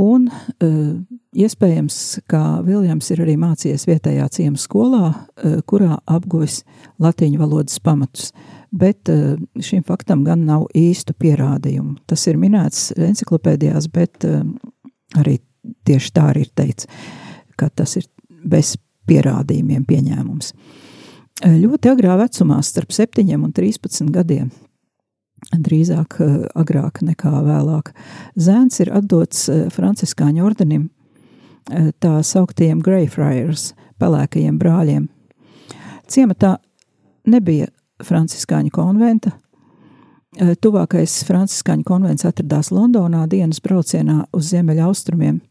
Un 0.00 0.24
uh, 0.30 0.94
iespējams, 1.36 1.96
ka 2.30 2.62
Viljams 2.64 3.10
ir 3.12 3.20
arī 3.26 3.34
mācījies 3.40 3.84
vietējā 3.90 4.28
ciemu 4.32 4.60
skolā, 4.60 5.10
uh, 5.12 5.58
kurā 5.68 5.98
apguvis 6.08 6.62
latīņu 7.02 7.40
valodas 7.42 7.76
pamatus. 7.84 8.30
Bet 8.72 9.10
uh, 9.12 9.36
šim 9.60 9.84
faktam 9.84 10.24
gan 10.24 10.46
nav 10.48 10.64
īstu 10.72 11.12
pierādījumu. 11.12 11.98
Tas 12.08 12.24
ir 12.30 12.40
minēts 12.40 12.94
enciklopēdijās, 12.96 13.90
bet 13.92 14.24
arī 15.20 15.36
tieši 15.84 16.14
tā 16.16 16.30
arī 16.32 16.46
ir 16.46 16.54
teikts, 16.56 16.88
ka 17.60 17.68
tas 17.68 17.98
ir 18.00 18.08
bez 18.48 18.74
pierādījumiem 19.10 19.84
pieņēmums. 19.86 20.52
Ļoti 21.42 21.90
agrā 21.90 22.16
vecumā, 22.20 22.60
starp 22.64 22.92
7 22.94 23.26
un 23.36 23.52
13 23.52 24.12
gadiem, 24.14 24.50
drīzāk 25.50 26.18
eh, 26.20 26.32
agrāk 26.58 27.02
nekā 27.02 27.32
vēlāk. 27.44 27.92
Zēns 28.36 28.80
ir 28.84 28.92
atdots 28.94 29.48
eh, 29.48 29.66
Franciskāņu 29.72 30.44
ordenim, 30.46 30.88
eh, 31.70 31.90
tā 32.00 32.20
sauktiem 32.22 32.82
Greyfriars, 32.84 33.72
pelēkajiem 34.02 34.58
brāļiem. 34.58 35.08
Ciematā 36.08 36.56
nebija 37.26 37.70
Franciskāņu 38.02 38.72
konventa. 38.74 39.36
Tuvākais 40.32 41.18
Franciskāņu 41.28 41.84
konvents 41.84 42.24
atradās 42.24 42.70
Londonā 42.72 43.26
dienas 43.28 43.60
braucienā 43.60 44.22
uz 44.32 44.48
ziemeļa 44.48 44.86
austrumiem, 44.88 45.42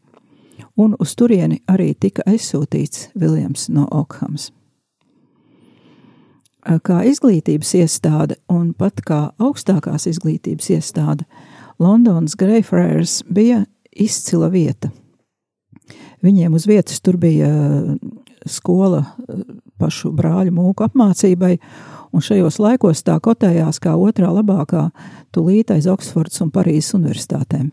un 0.74 0.96
uz 0.98 1.14
turieni 1.14 1.60
arī 1.70 1.92
tika 1.94 2.26
aizsūtīts 2.26 3.12
Viljams 3.14 3.68
no 3.70 3.86
Okhams. 3.94 4.50
Kā 6.62 7.00
izglītības 7.10 7.72
iestāde 7.80 8.36
un 8.52 8.70
pat 8.78 9.00
kā 9.02 9.20
augstākās 9.42 10.06
izglītības 10.06 10.68
iestāde, 10.76 11.26
Londonas 11.82 12.36
Greyfriars 12.38 13.22
bija 13.26 13.64
izcila 13.90 14.46
vieta. 14.52 14.92
Viņiem 16.22 16.54
uz 16.54 16.68
vietas 16.70 17.02
tur 17.02 17.18
bija 17.18 17.50
skola 18.46 19.02
pašu 19.82 20.12
brāļu 20.14 20.54
mūku 20.54 20.86
apmācībai, 20.86 21.56
un 22.14 22.22
šajos 22.22 22.60
laikos 22.62 23.02
tā 23.02 23.18
kotējās 23.22 23.80
kā 23.82 23.96
otrā 23.98 24.30
labākā 24.30 24.88
tūlīt 25.34 25.72
aiz 25.74 25.88
Oksfordas 25.90 26.44
un 26.44 26.52
Parīzes 26.54 26.94
universitātēm. 26.98 27.72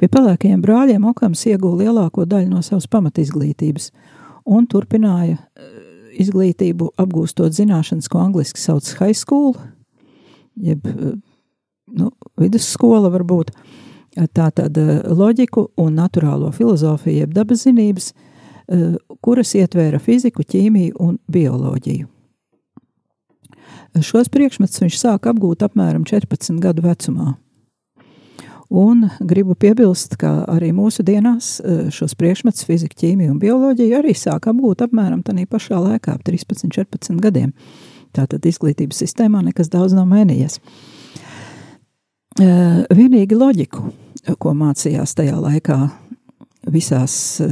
Pie 0.00 0.08
pelēkajiem 0.08 0.62
brāļiem 0.64 1.04
Okams 1.10 1.44
ieguva 1.50 1.82
lielāko 1.82 2.24
daļu 2.24 2.48
no 2.54 2.62
savas 2.64 2.88
pamatizglītības 2.88 3.90
un 4.48 4.64
turpināja 4.70 5.36
izglītību 6.10 6.92
apgūstot 7.00 7.54
zināšanas, 7.56 8.08
ko 8.10 8.22
angliski 8.24 8.60
sauc 8.60 8.86
high 9.00 9.16
school, 9.16 9.54
jeb 10.60 10.86
nu, 10.86 12.10
vidusskola 12.40 13.10
varbūt, 13.12 13.52
tā 14.34 14.48
tad 14.54 14.78
loģiku 15.06 15.68
un 15.80 15.98
naturālo 15.98 16.50
filozofiju, 16.54 17.24
jeb 17.24 17.34
dabas 17.34 17.66
zinības, 17.66 18.12
kuras 19.22 19.54
ietvēra 19.58 19.98
fiziku, 20.02 20.46
ķīmiju 20.46 20.96
un 21.02 21.18
bioloģiju. 21.30 22.08
Šos 24.06 24.30
priekšmetus 24.30 24.84
viņš 24.84 24.98
sāka 25.00 25.32
apgūt 25.32 25.64
apmēram 25.66 26.04
14 26.06 26.60
gadu 26.62 26.84
vecumā. 26.84 27.34
Un 28.70 29.08
gribu 29.18 29.56
piebilst, 29.58 30.12
ka 30.20 30.44
arī 30.46 30.68
mūsu 30.70 31.02
dienās 31.02 31.56
e, 31.58 31.88
šos 31.90 32.12
priekšmetus, 32.14 32.62
fizika, 32.68 32.94
ķīmija 33.02 33.32
un 33.32 33.40
bioloģija 33.42 33.98
arī 33.98 34.14
sāk 34.14 34.46
apgūt 34.52 34.84
apmēram 34.86 35.24
tādā 35.26 35.42
pašā 35.50 35.80
laikā, 35.82 36.14
ap 36.14 36.22
13, 36.22 36.70
14 36.76 37.18
gadiem. 37.24 37.50
Tātad 38.14 38.46
izglītības 38.46 39.02
sistēmā 39.02 39.42
nekas 39.48 39.72
daudz 39.74 39.96
nav 39.98 40.06
mainījies. 40.12 40.60
E, 42.38 42.46
vienīgi 42.94 43.34
loģiku, 43.34 43.90
ko 44.38 44.54
mācījās 44.54 45.18
tajā 45.18 45.34
laikā 45.42 45.82
visās 46.70 47.18
e, 47.42 47.50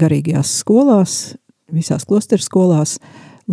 garīgajās 0.00 0.56
skolās, 0.64 1.20
visās 1.68 2.08
klosteru 2.08 2.48
skolās, 2.48 2.96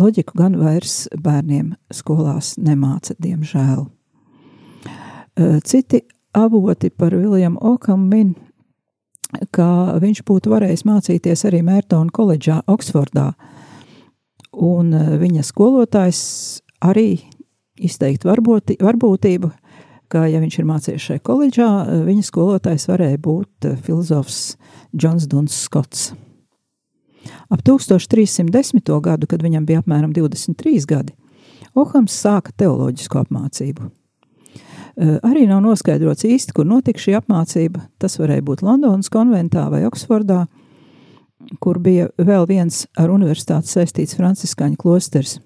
loģiku 0.00 0.40
gan 0.40 0.56
vairs 0.56 1.10
bērniem 1.12 1.74
skolās 1.92 2.56
nemāca, 2.56 3.20
diemžēl. 3.20 3.84
Citi 5.68 6.00
avoti 6.38 6.90
par 6.90 7.16
Viljamu 7.16 7.58
Okamu 7.74 8.34
ka 9.52 9.98
viņš 10.00 10.22
būtu 10.24 10.52
varējis 10.52 10.84
mācīties 10.88 11.44
arī 11.48 11.62
Mērtona 11.66 12.12
koledžā 12.14 12.62
Oksfordā, 12.70 13.32
un 14.52 14.92
e, 14.96 15.02
viņa 15.20 15.44
skolotājs 15.44 16.20
arī 16.84 17.20
izteikt 17.78 18.24
varbūti, 18.26 18.78
varbūtību, 18.82 19.50
ka, 20.08 20.24
ja 20.30 20.40
viņš 20.40 20.58
ir 20.58 20.68
mācījies 20.70 21.08
šajā 21.10 21.24
koledžā, 21.28 21.68
e, 21.84 22.00
viņa 22.08 22.24
skolotājs 22.30 22.88
varēja 22.88 23.20
būt 23.24 23.68
e, 23.68 23.74
filozofs 23.84 24.56
Džons 24.96 25.28
Duns 25.28 25.60
Skots. 25.66 26.10
Ap 27.52 27.60
1310. 27.64 28.88
gadu, 29.04 29.28
kad 29.28 29.44
viņam 29.44 29.68
bija 29.68 29.82
apmēram 29.82 30.14
23 30.16 30.88
gadi, 30.88 31.16
Ohams 31.76 32.16
sāka 32.16 32.54
teoloģisku 32.56 33.20
apmācību. 33.20 33.90
Eh, 34.98 35.18
arī 35.22 35.44
nav 35.46 35.60
noskaidrots 35.62 36.26
īsti, 36.26 36.54
kur 36.56 36.66
notika 36.66 36.98
šī 36.98 37.12
apmācība. 37.20 37.84
Tas 38.02 38.16
varēja 38.18 38.42
būt 38.42 38.64
Londonas 38.66 39.06
konventā 39.14 39.68
vai 39.70 39.84
Oksfordā, 39.86 40.40
kur 41.62 41.78
bija 41.78 42.08
vēl 42.18 42.48
viens 42.50 42.80
ar 42.98 43.12
universitāti 43.14 43.70
saistīts 43.70 44.16
franciskāņu 44.18 44.74
klosters. 44.80 45.36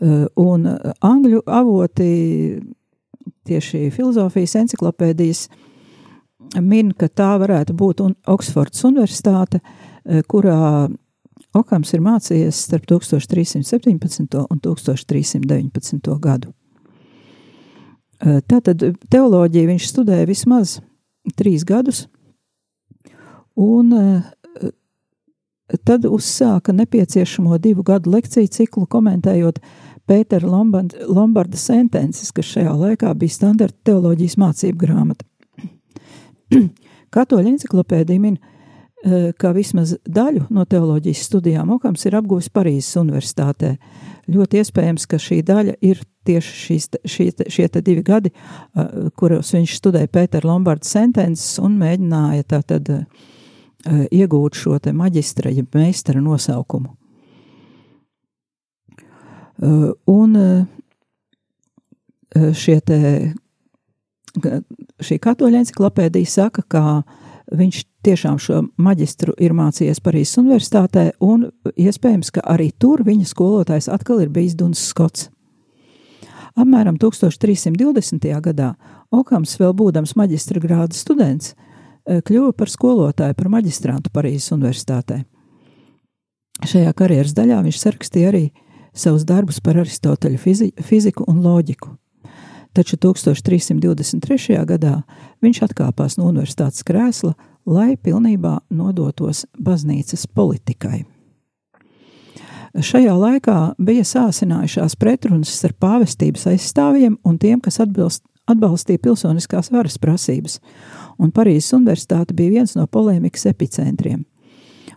Eh, 0.00 0.24
un 0.40 0.64
angļu 1.04 1.42
avoti, 1.44 2.62
tieši 3.44 3.90
filozofijas 3.92 4.56
enciklopēdijas, 4.62 5.48
min, 6.56 6.92
ka 6.92 7.08
tā 7.08 7.34
varētu 7.42 7.76
būt 7.76 8.00
un 8.00 8.14
Oksfordas 8.26 8.80
universitāte, 8.88 9.60
eh, 10.06 10.22
kurā 10.22 10.88
Okams 11.52 11.92
ir 11.94 12.00
mācījies 12.00 12.54
starp 12.64 12.86
1317 12.86 14.46
un 14.48 14.60
1319 14.60 16.18
gadu. 16.18 16.54
Tātad 18.20 18.82
teoloģiju 19.08 19.70
viņš 19.70 19.86
studēja 19.88 20.28
vismaz 20.28 20.78
trīs 21.38 21.64
gadus, 21.68 22.04
un 23.56 23.94
tad 25.84 26.04
uzsāka 26.04 26.74
nepieciešamo 26.76 27.58
divu 27.58 27.84
gadu 27.86 28.12
lekciju 28.12 28.50
ciklu, 28.52 28.86
komentējot 28.90 29.60
Pētera 30.10 30.48
Lombarda, 30.50 31.56
sentences, 31.56 32.32
kas 32.34 32.48
šajā 32.50 32.72
laikā 32.74 33.12
bija 33.14 33.36
standarta 33.36 33.92
teoloģijas 33.92 34.36
mācību 34.42 34.80
grāmata. 34.80 35.24
Katoļa 37.14 37.52
enciklopēdija 37.52 38.22
min, 38.22 38.40
ka 39.40 39.52
vismaz 39.56 39.94
daļu 40.04 40.48
no 40.52 40.64
teoloģijas 40.68 41.22
studijām 41.28 41.70
Okams 41.76 42.04
ir 42.08 42.18
apguvis 42.18 42.50
Parīzes 42.52 42.98
universitātē. 43.00 43.76
Ļoti 44.30 44.60
iespējams, 44.60 45.06
ka 45.10 45.18
šī 45.18 45.40
daļa 45.46 45.74
ir 45.86 46.00
tieši 46.28 46.54
šīs, 46.60 46.88
šī, 47.08 47.26
šie 47.50 47.66
divi 47.80 48.02
gadi, 48.06 48.32
kuros 49.18 49.52
viņš 49.56 49.76
studēja 49.80 50.10
Pētera 50.12 50.50
Lombarda 50.50 50.86
sentences 50.86 51.58
un 51.62 51.78
mēģināja 51.80 52.46
tātad 52.54 52.90
iegūt 53.86 54.58
šo 54.60 54.78
te 54.82 54.92
maģistra, 54.94 55.52
ja 55.54 55.64
meistara 55.74 56.22
nosaukumu. 56.22 56.92
Un 60.10 60.36
šie 62.56 62.78
te, 62.86 63.00
šī 65.02 65.18
katoļa 65.20 65.64
enciklopēdija 65.64 66.30
saka, 66.30 66.64
ka 66.68 66.84
viņš 67.50 67.82
tiešām 68.06 68.38
šo 68.40 68.62
maģistru 68.80 69.34
ir 69.38 69.54
mācījies 69.56 70.00
Parīzes 70.04 70.40
universitātē, 70.40 71.10
un 71.20 71.48
iespējams, 71.76 72.32
ka 72.34 72.44
arī 72.54 72.70
tur 72.78 73.04
viņa 73.06 73.28
skolotājs 73.28 73.90
atkal 73.92 74.22
ir 74.24 74.32
bijis 74.32 74.56
Duns 74.58 74.82
Skots. 74.92 75.28
Apmēram 76.58 76.98
1320. 76.98 78.26
gadā 78.42 78.74
Okams, 79.14 79.56
vēl 79.58 79.74
būdams 79.74 80.16
maģistra 80.18 80.60
grāda 80.62 80.94
students, 80.94 81.54
eh, 82.06 82.20
kļuva 82.20 82.52
par 82.56 82.68
skolotāju, 82.68 83.36
par 83.36 83.48
maģistrantu 83.48 84.10
Parīzes 84.10 84.52
universitātē. 84.56 85.24
Šajā 86.60 86.92
karjeras 86.92 87.32
daļā 87.32 87.62
viņš 87.64 87.78
sarakstīja 87.80 88.28
arī 88.28 88.50
savus 88.94 89.24
darbus 89.24 89.60
par 89.60 89.78
Aristoteļa 89.80 90.38
fizi 90.38 90.72
fiziku 90.82 91.24
un 91.28 91.42
loģiku. 91.42 91.96
Taču 92.72 92.96
1323. 92.96 94.58
gadā 94.66 95.00
viņš 95.42 95.62
atkāpās 95.66 96.18
no 96.20 96.28
universitātes 96.30 96.84
krēsla, 96.86 97.34
lai 97.66 97.96
pilnībā 97.96 98.60
nodotos 98.70 99.44
baznīcas 99.58 100.28
politikai. 100.30 101.02
Šajā 102.70 103.16
laikā 103.18 103.56
bija 103.82 104.04
sāsinājušās 104.06 104.94
pretrunas 105.00 105.50
starp 105.50 105.80
pāvestības 105.82 106.46
aizstāvjiem 106.52 107.16
un 107.26 107.38
tiem, 107.42 107.58
kas 107.58 107.80
atbilst, 107.82 108.22
atbalstīja 108.46 109.02
pilsoniskās 109.02 109.72
varas 109.74 109.98
prasības, 109.98 110.60
un 111.18 111.32
Parīzes 111.34 111.74
universitāte 111.74 112.36
bija 112.38 112.60
viens 112.60 112.76
no 112.78 112.86
polēmikas 112.86 113.48
epicentriem. 113.50 114.22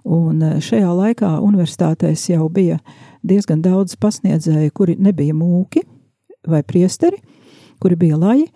Un 0.04 0.44
e, 0.44 0.52
šajā 0.62 0.92
laikā 0.94 1.32
universitātēs 1.42 2.28
jau 2.30 2.46
bija 2.54 2.78
diezgan 3.26 3.64
daudz 3.64 3.96
pasniedzēju, 3.98 4.74
kuri 4.76 4.98
nebija 5.00 5.34
mūki 5.34 5.82
vai 6.48 6.62
priesteri, 6.68 7.18
kuri 7.84 8.00
bija 8.00 8.20
laji, 8.20 8.48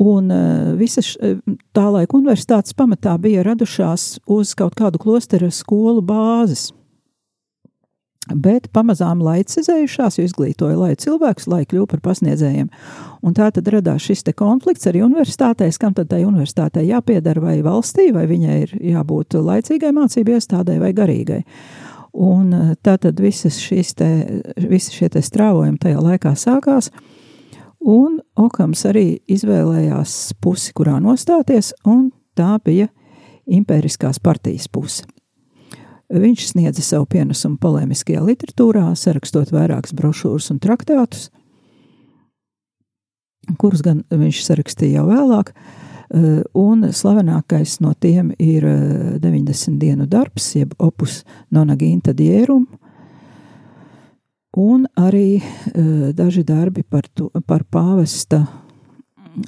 un 0.00 0.32
uh, 0.32 0.72
visas 0.80 1.12
tā 1.76 1.86
laika 1.92 2.16
universitātes 2.16 2.76
pamatā 2.78 3.16
bija 3.20 3.44
radušās 3.46 4.20
uz 4.30 4.54
kaut 4.58 4.78
kādu 4.78 5.02
klostera 5.02 5.50
skolu 5.52 6.04
bāzes. 6.06 6.70
Bet 8.30 8.68
pamazām 8.74 9.22
laicizējušās, 9.24 10.18
jo 10.18 10.24
izglītoja 10.28 10.76
lai 10.78 10.90
cilvēkus, 11.00 11.48
lai 11.50 11.64
kļuvu 11.66 11.86
par 11.90 12.02
pasniedzējiem. 12.04 12.68
Un 13.26 13.34
tā 13.34 13.48
tad 13.54 13.68
radās 13.72 14.04
šis 14.04 14.22
konflikts 14.36 14.86
arī 14.86 15.02
universitātēs, 15.02 15.78
kam 15.80 15.96
tad 15.96 16.10
tai 16.12 16.22
universitātei 16.26 16.86
jāpiedara 16.86 17.40
vai 17.40 17.56
valstī, 17.64 18.10
vai 18.14 18.26
viņai 18.30 18.58
ir 18.66 18.74
jābūt 18.92 19.38
laicīgai 19.40 19.92
mācību 19.96 20.36
iestādē 20.36 20.78
vai 20.78 20.92
garīgai. 20.92 21.40
Un 22.12 22.52
eh, 22.52 22.74
tā 22.82 22.98
tad 22.98 23.20
visas 23.22 23.58
šīs 23.62 23.94
te, 23.98 24.10
visi 24.68 24.94
šie 24.94 25.10
strāvojumi 25.14 25.80
tajā 25.80 26.02
laikā 26.04 26.34
sākās, 26.36 26.90
un 27.80 28.20
Okams 28.40 28.84
arī 28.88 29.20
izvēlējās 29.30 30.34
pusi, 30.40 30.72
kurā 30.76 30.98
nostāties, 31.02 31.72
un 31.84 32.10
tā 32.38 32.56
bija 32.64 32.88
impēriskās 33.50 34.20
partijas 34.22 34.68
puse. 34.70 35.04
Viņš 36.10 36.48
sniedza 36.50 36.82
savu 36.82 37.06
pienesumu 37.10 37.60
polēmiskajā 37.62 38.22
literatūrā, 38.26 38.88
sarakstot 38.98 39.52
vairākas 39.54 39.94
brošūras 39.94 40.50
un 40.50 40.58
traktātus, 40.62 41.28
kurus 43.60 43.84
gan 43.86 44.02
viņš 44.10 44.40
sarakstīja 44.42 45.00
jau 45.00 45.06
vēlāk, 45.06 45.52
eh, 45.54 46.42
un 46.58 46.82
slavenākais 46.90 47.78
no 47.80 47.94
tiem 47.94 48.32
ir 48.38 48.66
90 49.22 49.76
eh, 49.76 49.78
dienu 49.78 50.06
darbs, 50.10 50.56
jeb 50.56 50.74
opus 50.78 51.22
nonaginta 51.50 52.12
dierum, 52.12 52.66
un 54.60 54.84
arī 55.00 55.40
eh, 55.40 56.10
daži 56.16 56.44
darbi 56.44 56.82
par, 56.82 57.08
to, 57.14 57.30
par 57.46 57.64
pāvesta, 57.64 58.44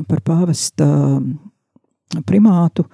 par 0.09 0.23
pāvesta 0.25 0.89
primātu, 2.29 2.87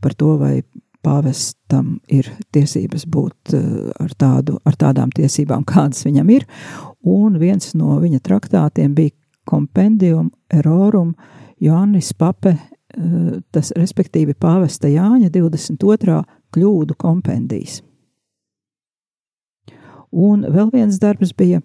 par 0.00 0.14
to, 0.14 0.36
vai 0.40 0.60
pāvestam 1.06 1.96
ir 2.10 2.28
tiesības 2.54 3.06
būt 3.10 3.54
eh, 3.54 3.66
ar, 4.02 4.14
tādu, 4.18 4.58
ar 4.66 4.78
tādām 4.78 5.12
tiesībām, 5.14 5.66
kādas 5.68 6.06
viņam 6.06 6.32
ir. 6.34 6.46
Un 7.06 7.38
viens 7.42 7.74
no 7.78 7.98
viņa 8.02 8.22
traktātiem 8.24 8.94
bija 8.96 9.14
Compendium 9.46 10.32
Erorum 10.50 11.14
Joannis 11.62 12.12
Pape, 12.18 12.56
eh, 12.56 13.36
tas 13.54 13.72
respektīvi 13.76 14.34
pāvesta 14.34 14.90
Jāņa 14.90 15.30
22. 15.34 16.22
kļūdu 16.56 16.96
kompendijs. 16.98 17.82
Un 20.12 20.46
vēl 20.52 20.70
viens 20.72 20.98
darbs 21.02 21.32
bija, 21.36 21.60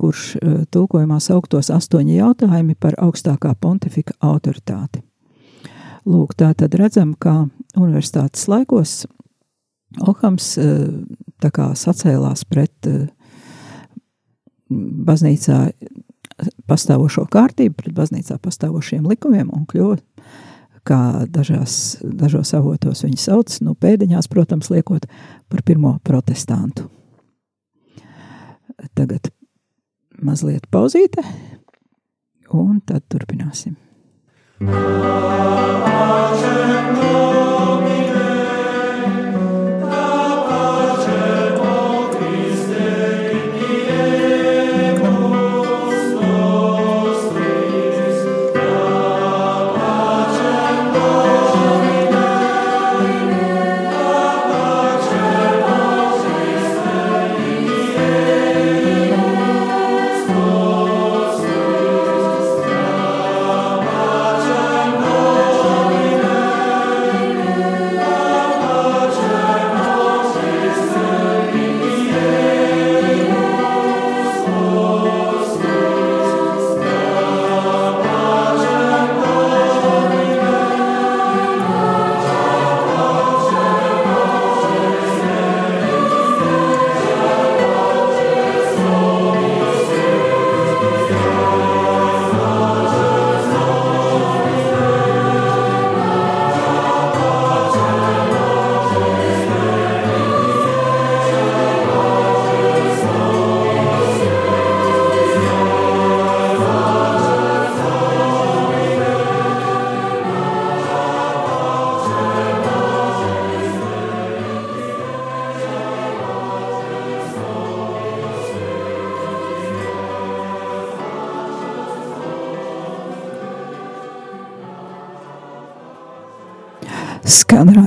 kurš 0.00 0.36
eh, 0.36 0.60
tulkojumā 0.72 1.20
sauktos 1.20 1.70
astoņi 1.70 2.18
jautājumi 2.18 2.76
par 2.80 2.96
augstākā 2.98 3.54
pontifika 3.60 4.16
autoritāti. 4.20 5.02
Lūk, 6.08 6.34
tā 6.34 6.50
tad 6.58 6.74
redzam, 6.74 7.14
ka 7.14 7.46
universitātes 7.78 8.48
laikos 8.50 9.02
Okams 10.00 10.54
eh, 10.56 10.86
tā 11.42 11.50
kā 11.52 11.72
sacēlās 11.76 12.46
pret 12.48 12.88
eh, 12.88 13.10
baznīcā 14.72 15.66
pastāvošo 16.70 17.26
kārtību, 17.32 17.76
pret 17.76 17.94
baznīcā 17.96 18.38
pastāvošiem 18.42 19.04
likumiem 19.10 19.52
un 19.52 19.66
kļuva, 19.68 19.98
kā 20.88 21.00
dažās, 21.30 21.98
dažos 22.02 22.54
avotos 22.56 23.04
viņi 23.04 23.20
sauc, 23.20 23.58
nu 23.62 23.76
pēdiņās, 23.78 24.30
protams, 24.32 24.72
liekot 24.72 25.06
par 25.52 25.62
pirmo 25.66 25.98
protestantu. 26.06 26.88
Tagad 28.94 29.32
mazliet 30.22 30.68
pauzīte, 30.70 31.24
un 32.52 32.80
tad 32.86 33.02
turpināsim. 33.12 33.76
Skan 34.62 35.82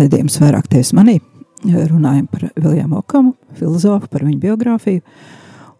raidījums 0.06 0.38
vairāk 0.42 0.70
tevis 0.70 0.94
manī. 0.96 1.20
Runājam 1.66 2.28
par 2.30 2.50
Viljamu 2.62 3.00
Okamu, 3.00 3.34
filozofu, 3.58 4.10
par 4.12 4.26
viņa 4.26 4.38
biogrāfiju. 4.44 5.02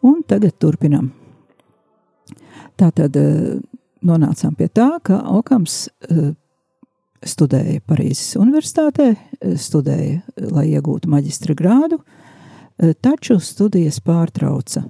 Un 0.06 0.24
tagad 0.28 0.58
turpinam. 0.62 1.12
Tātad 2.80 3.16
eh, 3.20 3.60
nonācām 4.06 4.56
pie 4.58 4.68
tā, 4.68 4.90
ka 5.06 5.22
Okams 5.38 5.86
eh, 6.10 6.34
studēja 7.26 7.84
Parīzes 7.88 8.36
universitātē, 8.42 9.12
eh, 9.16 9.56
studēja, 9.62 10.24
lai 10.52 10.68
iegūtu 10.74 11.12
maģistra 11.12 11.56
grādu, 11.58 12.02
taču 13.00 13.38
studijas 13.40 14.02
pārtrauca, 14.04 14.82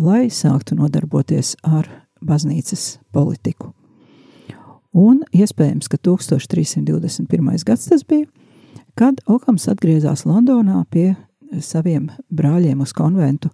lai 0.00 0.30
sāktu 0.32 0.78
nodarboties 0.78 1.58
ar 1.68 1.90
baznīcas 2.24 3.02
politiku. 3.12 3.74
Un 4.96 5.20
iespējams, 5.36 5.90
ka 5.92 6.00
1321. 6.00 7.52
gads 7.68 7.90
tas 7.90 8.06
bija, 8.08 8.30
kad 8.98 9.20
Okams 9.26 9.68
atgriezās 9.72 10.24
Londonā 10.28 10.84
pie 10.90 11.14
saviem 11.60 12.10
brāļiem 12.32 12.80
uz 12.84 12.94
konventu 12.96 13.50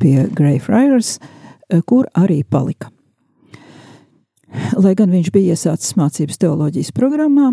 pie 0.00 0.26
Greyfriars, 0.34 1.18
kur 1.86 2.08
arī 2.14 2.42
palika. 2.44 2.90
Lai 4.78 4.94
gan 4.96 5.10
viņš 5.12 5.32
bija 5.34 5.56
iesācis 5.56 5.96
mācības 5.98 6.38
teoloģijas 6.40 6.92
programmā, 6.96 7.52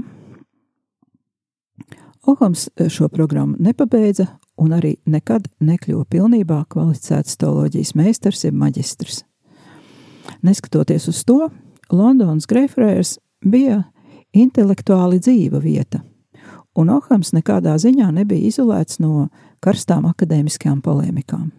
Okams 2.24 2.70
šo 2.88 3.10
programmu 3.12 3.58
nepabeidza 3.60 4.30
un 4.56 4.72
arī 4.72 4.94
nekad 5.12 5.50
nekļuva 5.60 6.06
pilnībā 6.08 6.62
kvalificēts 6.72 7.36
teoloģijas 7.42 7.92
meistars, 8.00 8.46
jeb 8.46 8.56
maģistrs. 8.56 9.26
Neskatoties 10.40 11.10
uz 11.12 11.20
to, 11.28 11.50
Londonas 11.92 12.48
Greifrērs 12.48 13.18
bija 13.44 13.82
intelektuāli 14.32 15.20
dzīva 15.20 15.60
vieta, 15.60 16.00
un 16.76 16.90
Ohams 16.90 17.34
nekādā 17.36 17.76
ziņā 17.80 18.12
nebija 18.14 18.50
izolēts 18.50 19.00
no 19.04 19.30
karstām 19.64 20.08
akadēmiskajām 20.10 20.82
polēmikām. 20.86 21.52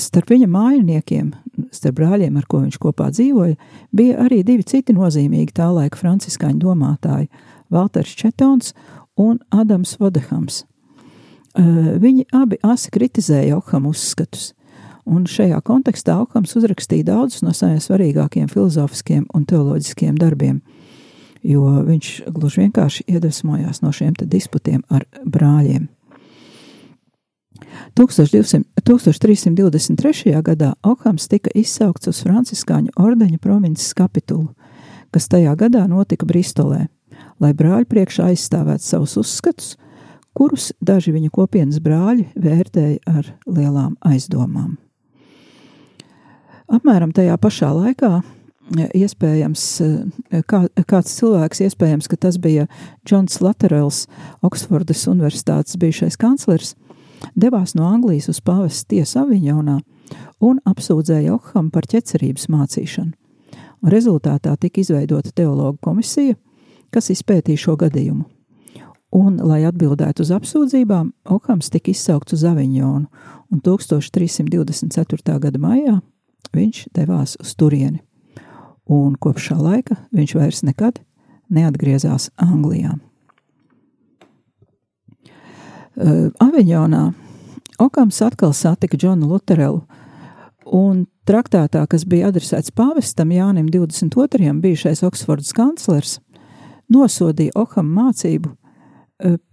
Starp 0.00 0.30
viņa 0.32 0.46
mājiniekiem, 0.48 1.34
starp 1.74 1.98
brāļiem, 1.98 2.36
ar 2.40 2.46
ko 2.48 2.62
viņš 2.62 2.78
kopā 2.80 3.10
dzīvoja, 3.12 3.58
bija 3.92 4.22
arī 4.24 4.40
divi 4.46 4.64
citi 4.64 4.94
nozīmīgi 4.96 5.52
tā 5.52 5.68
laika 5.68 6.00
franciskāņu 6.00 6.62
domātāji- 6.62 7.28
Valters 7.74 8.14
Četons 8.16 8.72
un 9.16 9.38
Adams 9.52 9.96
Vodehams. 10.00 10.64
Viņi 11.54 12.24
abi 12.32 12.56
asi 12.62 12.90
kritizēja 12.90 13.56
Okham 13.56 13.84
uzskatus, 13.86 14.54
un 15.04 15.24
šajā 15.24 15.60
kontekstā 15.62 16.16
Okhams 16.22 16.56
uzrakstīja 16.56 17.04
daudzus 17.04 17.42
no 17.42 17.52
saviem 17.52 17.78
svarīgākiem 17.78 18.48
filozofiskiem 18.48 19.26
un 19.34 19.44
teoloģiskiem 19.44 20.16
darbiem, 20.16 20.62
jo 21.44 21.82
viņš 21.84 22.14
gluži 22.32 22.64
vienkārši 22.64 23.04
iedvesmojās 23.14 23.82
no 23.84 23.92
šiem 23.92 24.16
disputiem 24.20 24.82
ar 24.88 25.04
brāļiem. 25.24 25.88
1200, 27.94 28.64
1323. 28.84 30.34
gadā 30.42 30.72
Okhams 30.82 31.28
tika 31.30 31.52
izsaukts 31.54 32.08
uz 32.10 32.22
Franciskāņu 32.24 32.94
ordeņa 32.98 33.38
provinces 33.42 33.94
kapitulu, 33.94 34.50
kas 35.14 35.28
tajā 35.30 35.54
gadā 35.58 35.84
notika 35.90 36.26
Bristolē, 36.26 36.86
lai 37.40 37.52
brāļi 37.54 37.86
priekšā 37.90 38.30
aizstāvētu 38.32 38.84
savus 38.84 39.16
uzskatus, 39.20 39.74
kurus 40.34 40.72
daži 40.82 41.14
viņa 41.14 41.30
kopienas 41.34 41.78
brāļi 41.82 42.26
vērtēja 42.34 42.98
ar 43.06 43.30
lielām 43.46 43.94
aizdomām. 44.02 44.74
Apmēram 46.74 47.12
tajā 47.14 47.36
pašā 47.38 47.70
laikā 47.76 48.22
iespējams, 48.72 49.64
kā, 50.48 50.64
kāds 50.88 51.16
cilvēks, 51.18 51.62
iespējams, 51.66 52.08
ka 52.08 52.16
tas 52.16 52.38
bija 52.40 52.66
Džons 53.06 53.40
Laterels, 53.44 54.04
Oksfordas 54.42 55.06
Universitātes 55.10 55.76
bijušais 55.80 56.16
kanclers, 56.20 56.74
devās 57.36 57.74
no 57.74 57.88
Anglijas 57.88 58.30
uz 58.32 58.40
pāvests 58.40 58.88
tiesu 58.88 59.20
Aviņonā 59.24 59.80
un 60.44 60.60
apsūdzēja 60.68 61.34
Okham 61.34 61.70
par 61.72 61.86
ķecerības 61.88 62.48
mācīšanu. 62.52 63.12
Rezultātā 63.84 64.54
tika 64.56 64.80
izveidota 64.80 65.32
teologa 65.36 65.76
komisija, 65.84 66.38
kas 66.92 67.10
izpētīja 67.12 67.66
šo 67.66 67.76
gadījumu. 67.80 68.24
Un, 69.14 69.36
lai 69.46 69.60
atbildētu 69.68 70.24
uz 70.24 70.32
apsūdzībām, 70.34 71.12
Okhams 71.30 71.70
tika 71.70 71.92
izsaukts 71.92 72.34
uz 72.34 72.42
Aviņonu, 72.48 73.06
un 73.52 73.60
1324. 73.62 75.38
gada 75.44 75.60
maijā 75.62 76.00
viņš 76.56 76.88
devās 76.96 77.36
uz 77.40 77.54
turieni. 77.54 78.02
Un 78.90 79.14
kopš 79.16 79.50
šā 79.50 79.58
laika 79.58 79.96
viņš 80.12 80.34
vairs 80.36 80.62
nekad 80.66 81.00
neatgriezās 81.52 82.30
Anglijā. 82.36 82.98
Aviņonā 86.42 87.04
Okams 87.78 88.20
atkal 88.22 88.52
satika 88.54 88.98
Džonu 88.98 89.26
Luterelu, 89.30 89.80
un 90.66 91.06
traktātā, 91.26 91.82
kas 91.90 92.04
bija 92.06 92.30
adresēts 92.30 92.70
pāvestam 92.74 93.32
Jānim 93.34 93.66
22. 93.72 94.52
bijušais 94.62 95.02
Oksfordas 95.06 95.52
kanclers, 95.56 96.18
nosodīja 96.92 97.54
Okam 97.58 97.90
mācību 97.96 98.52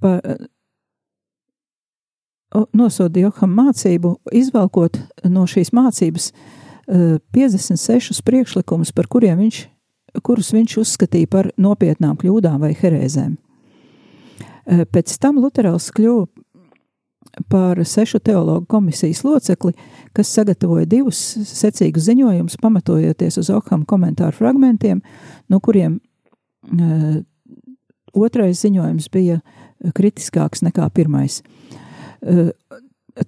par 0.02 0.22
nosodīja 2.76 3.32
Okam 3.32 3.54
mācību, 3.58 4.15
izvelkot 4.36 5.00
no 5.32 5.46
šīs 5.50 5.72
mācības 5.76 6.32
56 6.88 8.24
priekšlikumus, 8.26 8.91
par 8.96 9.08
kuriem 9.12 9.39
viņš, 9.44 9.62
kurus 10.26 10.52
viņš 10.56 10.78
uzskatīja 10.82 11.30
par 11.32 11.52
nopietnām 11.62 12.17
kļūdām 12.20 12.60
vai 12.63 12.74
herēzēm. 12.76 13.38
Eh, 14.65 14.86
pēc 14.86 15.13
tam 15.22 15.39
Luterāls 15.41 15.89
kļuva 15.96 16.28
par 17.50 17.80
sešu 17.86 18.20
teologu 18.20 18.65
komisijas 18.65 19.24
locekli, 19.24 19.74
kas 20.13 20.34
sagatavoja 20.36 20.86
divus 20.86 21.20
secīgus 21.48 22.06
ziņojumus, 22.10 22.60
pamatojoties 22.62 23.39
uz 23.39 23.50
Okham 23.56 23.86
komentāru 23.88 24.36
fragmentiem, 24.36 25.00
no 25.48 25.60
kuriem 25.63 26.00
uh, 26.02 27.22
otrais 28.12 28.60
ziņojums 28.65 29.08
bija 29.13 29.39
kritiskāks 29.96 30.65
nekā 30.65 30.89
pirmais. 30.91 31.39
Uh, 32.20 32.52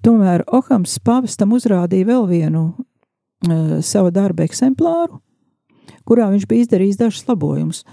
tomēr 0.04 0.44
Ohams 0.52 0.98
pāvestam 1.00 1.56
uzrādīja 1.56 2.12
vēl 2.12 2.28
vienu 2.28 2.66
uh, 3.48 3.78
savu 3.84 4.12
darbu 4.14 4.46
eksemplāru, 4.46 5.20
kurā 6.08 6.30
viņš 6.32 6.48
bija 6.50 6.66
izdarījis 6.68 7.00
dažus 7.00 7.28
labojumus. 7.30 7.84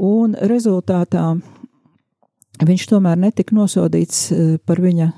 Un 0.00 0.36
rezultātā 0.48 1.34
viņš 2.66 2.86
tomēr 2.90 3.18
netika 3.20 3.56
nosodīts 3.56 4.30
eh, 4.32 4.54
par 4.64 4.80
viņa 4.82 5.10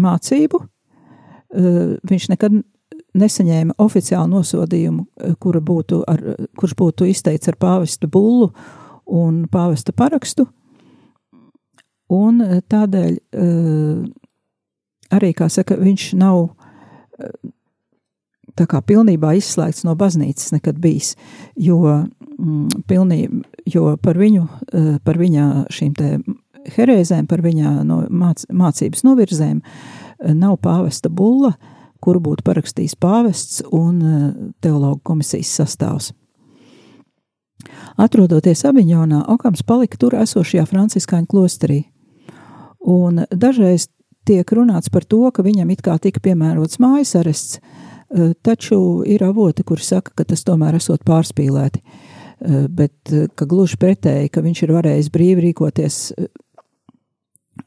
mācību. 0.00 0.60
Eh, 0.60 1.96
viņš 2.10 2.28
nekad 2.32 2.60
nesaņēma 3.20 3.76
oficiālu 3.82 4.30
nosodījumu, 4.36 5.06
eh, 5.24 5.34
būtu 5.72 6.02
ar, 6.08 6.22
kurš 6.58 6.76
būtu 6.78 7.10
izteikts 7.10 7.50
ar 7.50 7.58
pāvesta 7.60 8.10
bullu 8.10 8.52
un 9.06 9.46
pāvesta 9.50 9.92
parakstu. 9.92 10.46
Un 12.10 12.40
tādēļ 12.42 13.18
arī, 15.14 15.28
kā 15.30 15.46
saka, 15.46 15.76
viņš 15.78 16.14
nav 16.18 16.48
tā 18.56 18.66
kā 18.70 18.80
pilnībā 18.82 19.34
izslēgts 19.38 19.84
no 19.86 19.94
baznīcas 19.98 20.52
nekad 20.56 20.78
bijis, 20.82 21.14
jo, 21.56 21.80
mm, 22.38 22.84
pilnī, 22.88 23.24
jo 23.66 23.96
par 24.02 24.18
viņu, 24.18 24.46
par 25.04 25.18
viņa 25.20 25.48
šīm 25.70 25.96
te 25.98 26.12
herēzēm, 26.68 27.26
par 27.30 27.42
viņa 27.44 27.80
no 27.86 28.02
māc, 28.10 28.44
mācības 28.52 29.04
novirzēm, 29.06 29.60
eh, 29.60 30.34
nav 30.34 30.58
pāvesta 30.64 31.10
bulla, 31.10 31.54
kuru 32.00 32.20
būtu 32.20 32.44
parakstījis 32.44 32.96
pāvests 33.00 33.62
un 33.72 34.02
eh, 34.02 34.32
teologu 34.60 35.00
komisijas 35.04 35.52
sastāvs. 35.60 36.12
Atrodoties 38.00 38.64
Aviņonā, 38.64 39.26
Okams 39.28 39.62
palika 39.62 39.98
tur 40.00 40.16
esošajā 40.16 40.64
franciskāņu 40.68 41.28
klosterī, 41.28 41.80
un 42.80 43.26
dažreiz 43.30 43.90
tiek 44.24 44.48
runāts 44.56 44.88
par 44.92 45.04
to, 45.04 45.26
ka 45.30 45.44
viņam 45.44 45.70
it 45.74 45.82
kā 45.84 45.98
tika 46.00 46.22
piemērots 46.24 46.80
mājas 46.80 47.14
arests, 47.20 47.58
eh, 47.58 47.79
taču 48.42 49.02
ir 49.06 49.22
avoti, 49.24 49.64
kuri 49.66 49.84
saka, 49.86 50.14
ka 50.18 50.26
tas 50.26 50.42
tomēr 50.46 50.78
esot 50.80 51.04
pārspīlēti, 51.06 51.82
bet 52.74 53.12
ka 53.36 53.46
gluži 53.46 53.78
pretēji, 53.80 54.30
ka 54.32 54.42
viņš 54.44 54.62
ir 54.64 54.72
varējis 54.74 55.10
brīvi 55.14 55.48
rīkoties 55.48 55.98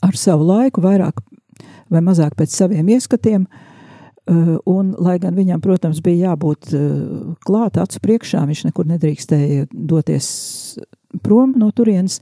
ar 0.03 0.17
savu 0.17 0.47
laiku, 0.49 0.83
vairāk 0.83 1.21
vai 1.93 2.01
mazāk 2.03 2.35
pēc 2.39 2.55
saviem 2.55 2.89
ieskatiem. 2.95 3.45
Un, 4.23 4.93
lai 5.03 5.17
gan 5.19 5.35
viņam, 5.35 5.59
protams, 5.59 5.99
bija 6.03 6.29
jābūt 6.29 6.71
klāt 7.43 7.77
acu 7.81 7.99
priekšā, 8.03 8.45
viņš 8.47 8.65
nekur 8.69 8.87
nedrīkstēja 8.87 9.67
doties 9.71 10.27
prom 11.23 11.51
no 11.59 11.69
turienes. 11.75 12.21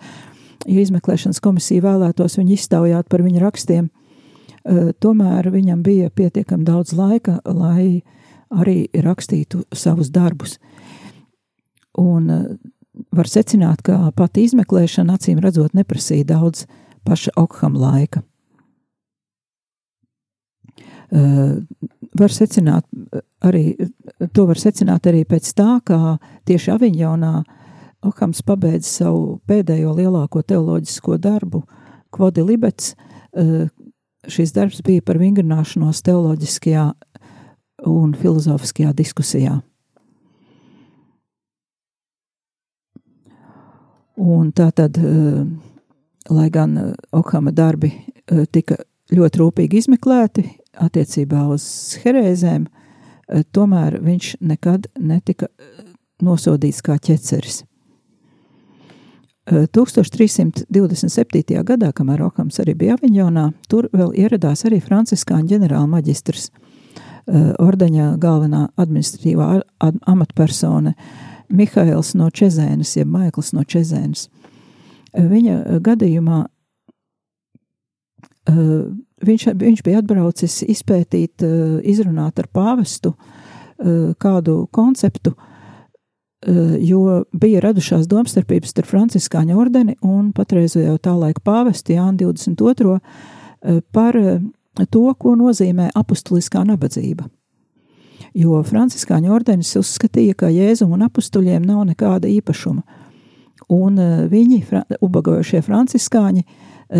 Ja 0.66 0.82
izmeklēšanas 0.82 1.42
komisija 1.42 1.86
vēlētos 1.86 2.38
viņu 2.38 2.58
iztaujāt 2.58 3.10
par 3.10 3.22
viņa 3.26 3.42
rakstiem, 3.46 3.90
tomēr 5.02 5.50
viņam 5.54 5.84
bija 5.84 6.10
pietiekami 6.10 6.66
daudz 6.68 6.94
laika, 6.94 7.40
lai 7.46 8.02
arī 8.52 8.90
rakstītu 8.94 9.64
savus 9.74 10.12
darbus. 10.12 10.58
Un 11.98 12.30
var 13.12 13.28
secināt, 13.28 13.82
ka 13.84 14.12
pati 14.16 14.46
izmeklēšana 14.48 15.16
acīm 15.18 15.40
redzot 15.44 15.74
neprasīja 15.78 16.28
daudz 16.36 16.66
paša 17.08 17.34
Okham 17.40 17.78
laika. 17.80 18.22
Uh, 21.12 21.60
var 22.16 22.32
secināt 22.32 22.86
arī, 23.44 23.76
to 24.32 24.46
var 24.48 24.60
secināt 24.60 25.08
arī 25.10 25.26
pēc 25.28 25.50
tā, 25.58 25.80
kā 25.84 26.18
tieši 26.48 26.72
Aviņonā 26.76 27.34
Okhams 28.08 28.42
pabeidz 28.48 28.88
savu 28.88 29.42
pēdējo 29.48 29.92
lielāko 29.98 30.42
teoloģisko 30.42 31.20
darbu, 31.22 31.66
Kvodi 32.12 32.44
Libets. 32.44 32.96
Šis 34.30 34.54
darbs 34.54 34.84
bija 34.86 35.02
par 35.02 35.18
vingrināšanos 35.18 36.04
teoloģiskajā 36.06 36.92
un 37.90 38.14
filozofiskajā 38.14 38.94
diskusijā. 38.94 39.58
Un 44.22 44.52
tā 44.54 44.68
tad 44.78 45.00
uh, 45.02 45.48
lai 46.30 46.50
gan 46.50 46.78
eh, 46.78 46.94
Okhama 47.12 47.52
darbi 47.52 47.92
eh, 47.92 48.46
tika 48.52 48.76
ļoti 49.12 49.42
rūpīgi 49.42 49.82
izmeklēti 49.82 50.46
attiecībā 50.82 51.46
uz 51.52 51.66
herēzēm, 52.04 52.68
eh, 52.68 53.44
tomēr 53.52 54.00
viņš 54.04 54.36
nekad 54.42 54.88
netika 55.00 55.52
nosodīts 56.22 56.84
kā 56.86 57.00
ķeceris. 57.02 57.64
1327. 59.50 61.64
gadā, 61.66 61.90
kamēr 61.98 62.22
Okams 62.28 62.62
arī 62.62 62.76
bija 62.78 62.98
Aviņonā, 62.98 63.48
tur 63.72 63.90
vēl 63.94 64.14
ieradās 64.14 64.66
arī 64.70 64.78
franciskāņu 64.84 65.56
ģenerāla 65.56 65.90
maģistrs, 65.90 66.52
ordeņa 67.62 68.06
galvenā 68.22 68.68
administratīvā 68.82 69.48
amatpersone 70.10 70.94
Mihails 71.52 72.16
no 72.18 72.30
Čezēnas, 72.32 72.96
jeb 72.98 73.12
Maikls 73.12 73.52
no 73.56 73.66
Čezēnas. 73.68 74.28
Viņa 75.12 75.56
eh, 75.60 75.80
gadījumā 75.84 76.40
eh, 78.48 78.58
viņš, 79.28 79.48
viņš 79.60 79.86
bija 79.86 80.02
atbraucis 80.02 80.62
izpētīt, 80.72 81.44
eh, 81.44 81.78
izrunāt 81.92 82.40
ar 82.40 82.52
pāvestu 82.52 83.16
kādu 84.22 84.68
konceptu, 84.70 85.32
jo 86.82 87.24
bija 87.34 87.62
radušās 87.62 88.08
domstarpības 88.10 88.74
starp 88.74 88.90
Franciskāņu 88.90 89.60
ordeni 89.62 89.96
un 90.02 90.32
patreizējo 90.34 90.98
tā 90.98 91.14
laika 91.14 91.44
pāvesti 91.46 91.98
Jānu 92.00 92.18
22. 92.32 92.98
par 93.94 94.18
to, 94.90 95.04
ko 95.20 95.36
nozīmē 95.38 95.92
apustuliskā 95.96 96.64
nabadzība. 96.66 97.28
Jo 98.34 98.62
Franciskāņu 98.64 99.34
ordenis 99.36 99.76
uzskatīja, 99.78 100.38
ka 100.40 100.50
Jēzum 100.50 100.96
un 100.96 101.06
apustuļiem 101.06 101.66
nav 101.68 101.84
nekāda 101.90 102.30
īpašuma, 102.32 102.82
un 103.72 104.00
viņi, 104.32 104.64
ubagojušie 105.04 105.62
franciskāņi, 105.68 106.46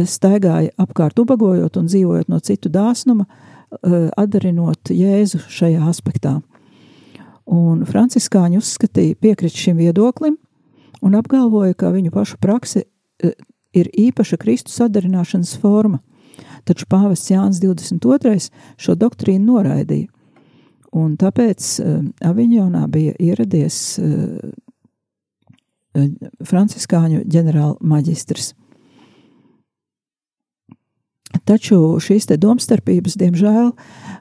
staigāja 0.08 0.72
apkārt 0.80 1.20
ubagojot 1.20 1.80
un 1.80 1.90
dzīvojot 1.90 2.30
no 2.32 2.40
citu 2.44 2.70
dāsnuma, 2.72 3.26
atdarinot 4.20 4.92
Jēzu 4.92 5.42
šajā 5.48 5.82
aspektā. 5.88 6.42
Un 7.50 7.86
franciskāņi 7.88 8.60
uzskatīja 8.62 9.18
piekrist 9.22 9.58
šim 9.58 9.80
viedoklim 9.82 10.38
un 11.02 11.18
apgalvoja, 11.18 11.74
ka 11.74 11.92
viņu 11.94 12.14
pašu 12.14 12.38
prakse 12.42 12.86
ir 13.74 13.90
īpaša 13.98 14.38
Kristus 14.42 14.78
sadarināšanas 14.80 15.56
forma, 15.62 16.02
taču 16.68 16.86
pāvests 16.92 17.32
Jānis 17.32 17.62
22. 17.64 18.52
šo 18.78 18.96
doktrīnu 19.00 19.54
noraidīja. 19.54 20.10
Un 20.92 21.16
tāpēc 21.16 21.68
uh, 21.80 22.02
Aviņonā 22.28 22.84
bija 22.92 23.16
ieradies 23.16 23.78
uh, 24.02 24.52
franciskāņu 26.48 27.24
ģenerāla 27.32 27.78
maģistrs. 27.80 28.52
Taču 31.48 31.78
šīs 32.04 32.28
domstarpības, 32.40 33.16
diemžēl, 33.20 33.72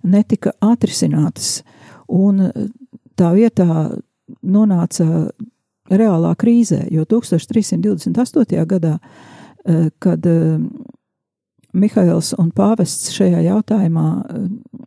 netika 0.07 0.53
atrisinātas, 0.63 1.65
un 2.07 2.39
tā 3.21 3.31
vietā 3.37 3.69
nonāca 4.41 5.07
reālā 5.91 6.33
krīzē, 6.39 6.85
jo 6.95 7.05
1328. 7.09 8.65
gadā, 8.71 8.97
kad 10.01 10.27
Mihails 11.71 12.33
un 12.39 12.51
Pāvests 12.55 13.13
šajā 13.15 13.43
jautājumā 13.47 14.07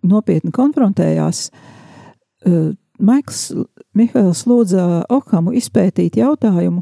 nopietni 0.03 0.51
konfrontējās, 0.55 1.45
Maikls 3.03 3.43
Mihails 3.93 4.43
lūdza 4.49 5.03
Okhamu 5.13 5.53
izpētīt 5.59 6.17
jautājumu, 6.17 6.81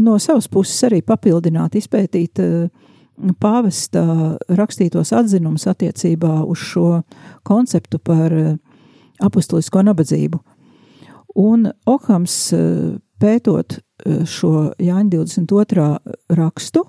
no 0.00 0.16
savas 0.22 0.48
puses 0.48 0.86
arī 0.88 1.02
papildināt, 1.06 1.76
izpētīt 1.76 2.40
pāvesta 3.40 4.02
rakstītos 4.56 5.12
atzinumus 5.16 5.66
attiecībā 5.68 6.40
uz 6.48 6.62
šo 6.70 7.02
konceptu 7.46 8.00
par 8.00 8.32
apustulisko 9.20 9.82
nabadzību. 9.86 10.40
Un 11.40 11.68
Okhams 11.86 12.36
pētot 13.20 13.78
šo 14.26 14.52
Jāņa 14.80 15.10
22. 15.12 15.88
rakstu, 16.38 16.84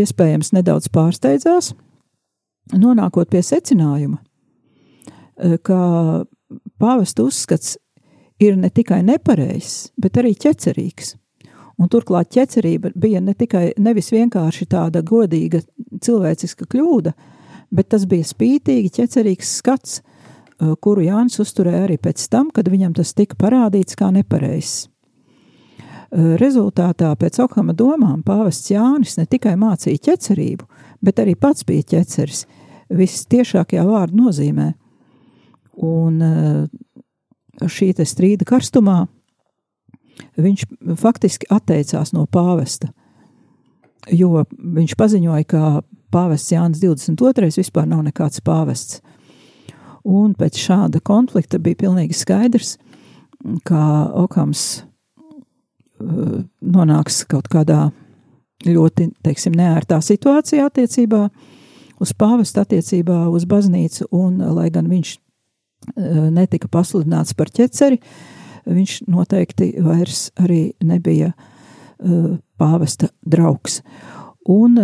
iespējams 0.00 0.52
nedaudz 0.56 0.90
pārsteidzās, 0.92 1.72
nonākot 2.76 3.30
pie 3.30 3.42
secinājuma, 3.46 4.20
ka 5.66 5.80
pāvesta 6.80 7.24
uzskats 7.26 7.78
ir 8.40 8.56
ne 8.56 8.70
tikai 8.72 9.02
nepareizs, 9.06 9.90
bet 10.00 10.20
arī 10.20 10.34
ķecerīgs. 10.38 11.14
Un 11.80 11.88
turklāt 11.88 12.28
ķecerība 12.34 12.90
bija 12.92 13.22
ne 13.24 13.32
tikai 13.32 13.70
nevis 13.80 14.10
vienkārši 14.12 14.66
tāda 14.68 15.00
godīga 15.06 15.62
cilvēciska 16.04 16.66
kļūda, 16.68 17.14
bet 17.70 17.90
tas 17.94 18.06
bija 18.10 18.26
spītīgi 18.26 18.92
ķecerīgs 18.98 19.56
skats, 19.60 20.00
kuru 20.84 21.06
Jānis 21.06 21.40
uzturēja 21.40 21.86
arī 21.86 21.96
pēc 22.02 22.26
tam, 22.32 22.50
kad 22.52 22.68
viņam 22.68 22.94
tas 22.98 23.14
tika 23.16 23.38
parādīts 23.40 23.96
kā 23.96 24.10
nepareizs. 24.12 24.88
Rezultātā 26.10 27.12
pēc 27.16 27.38
Okhama 27.44 27.72
domām 27.76 28.24
pāvests 28.26 28.72
Jānis 28.72 29.14
ne 29.16 29.28
tikai 29.30 29.54
mācīja 29.56 30.02
ķecerību, 30.10 30.66
bet 31.06 31.22
arī 31.22 31.36
pats 31.38 31.64
bija 31.64 31.86
ķeceris, 31.94 32.44
viss 32.90 33.28
tiešākajā 33.30 33.84
vārda 33.86 34.18
nozīmē. 34.18 34.72
Un 35.86 36.18
šī 37.62 37.92
te 37.96 38.04
strīda 38.08 38.44
karstumā 38.48 39.04
viņš 40.40 40.66
faktiski 41.00 41.48
atteicās 41.54 42.12
no 42.12 42.26
pāvesta, 42.26 42.90
jo 44.10 44.44
viņš 44.50 44.96
paziņoja, 44.98 45.46
ka 45.46 45.62
pāvests 46.12 46.52
Jānis 46.52 46.82
22. 46.82 47.50
vispār 47.56 47.88
nav 47.88 48.04
nekāds 48.06 48.42
pāvests. 48.44 49.00
Un 50.04 50.32
pēc 50.38 50.56
šāda 50.56 51.02
konflikta 51.04 51.60
bija 51.60 51.82
pilnīgi 51.84 52.16
skaidrs, 52.16 52.76
ka 53.68 54.10
Okams 54.16 54.84
nonāks 56.00 57.22
kaut 57.28 57.48
kādā 57.52 57.90
ļoti, 58.64 59.10
teiksim, 59.24 59.56
neērtā 59.56 60.00
situācijā 60.04 60.66
attiecībā 60.68 61.26
uz 62.00 62.12
pāvestu, 62.16 62.62
attiecībā 62.62 63.26
uz 63.32 63.44
baznīcu, 63.48 64.08
un 64.16 64.40
lai 64.56 64.70
gan 64.72 64.88
viņš 64.88 65.14
netika 66.32 66.68
pasludināts 66.72 67.36
par 67.36 67.52
ķeceri, 67.52 68.00
viņš 68.68 68.96
noteikti 69.08 69.72
vairs 69.84 70.28
arī 70.40 70.70
nebija 70.84 71.32
pāvesta 72.60 73.10
draugs. 73.28 73.80
Un 74.48 74.76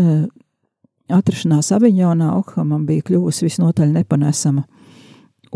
atrašanās 1.12 1.72
Aviņonā 1.76 2.32
Okhamam 2.38 2.86
bija 2.88 3.04
kļuvusi 3.06 3.46
visnotaļ 3.46 3.92
nepanesama, 3.98 4.64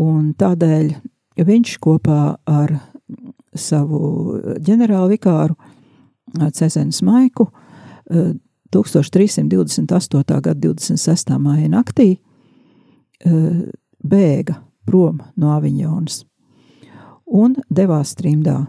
un 0.01 0.31
tādēļ 0.37 0.93
viņš 1.41 1.77
kopā 1.83 2.21
ar 2.47 2.77
savu 3.57 4.39
ģenerālu 4.63 5.15
vikāru 5.15 5.55
Cezenes 6.55 7.01
Maiku 7.03 7.49
1328. 8.71 10.41
gada 10.41 10.55
26. 10.55 11.33
māja 11.39 11.69
naktī 11.71 12.13
bēga 14.01 14.55
prom 14.87 15.19
no 15.37 15.51
Aviņonas 15.57 16.23
un 17.31 17.55
devās 17.71 18.15
trimdā. 18.19 18.65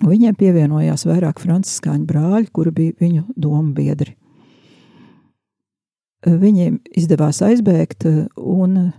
Viņiem 0.00 0.34
pievienojās 0.36 1.04
vairāk 1.08 1.40
franciskāņu 1.42 2.06
brāļi, 2.08 2.48
kuri 2.52 2.72
bija 2.72 2.96
viņu 3.00 3.22
domu 3.36 3.74
biedri. 3.76 4.16
Viņiem 6.26 6.80
izdevās 6.96 7.40
aizbēgt 7.44 8.04
un 8.36 8.90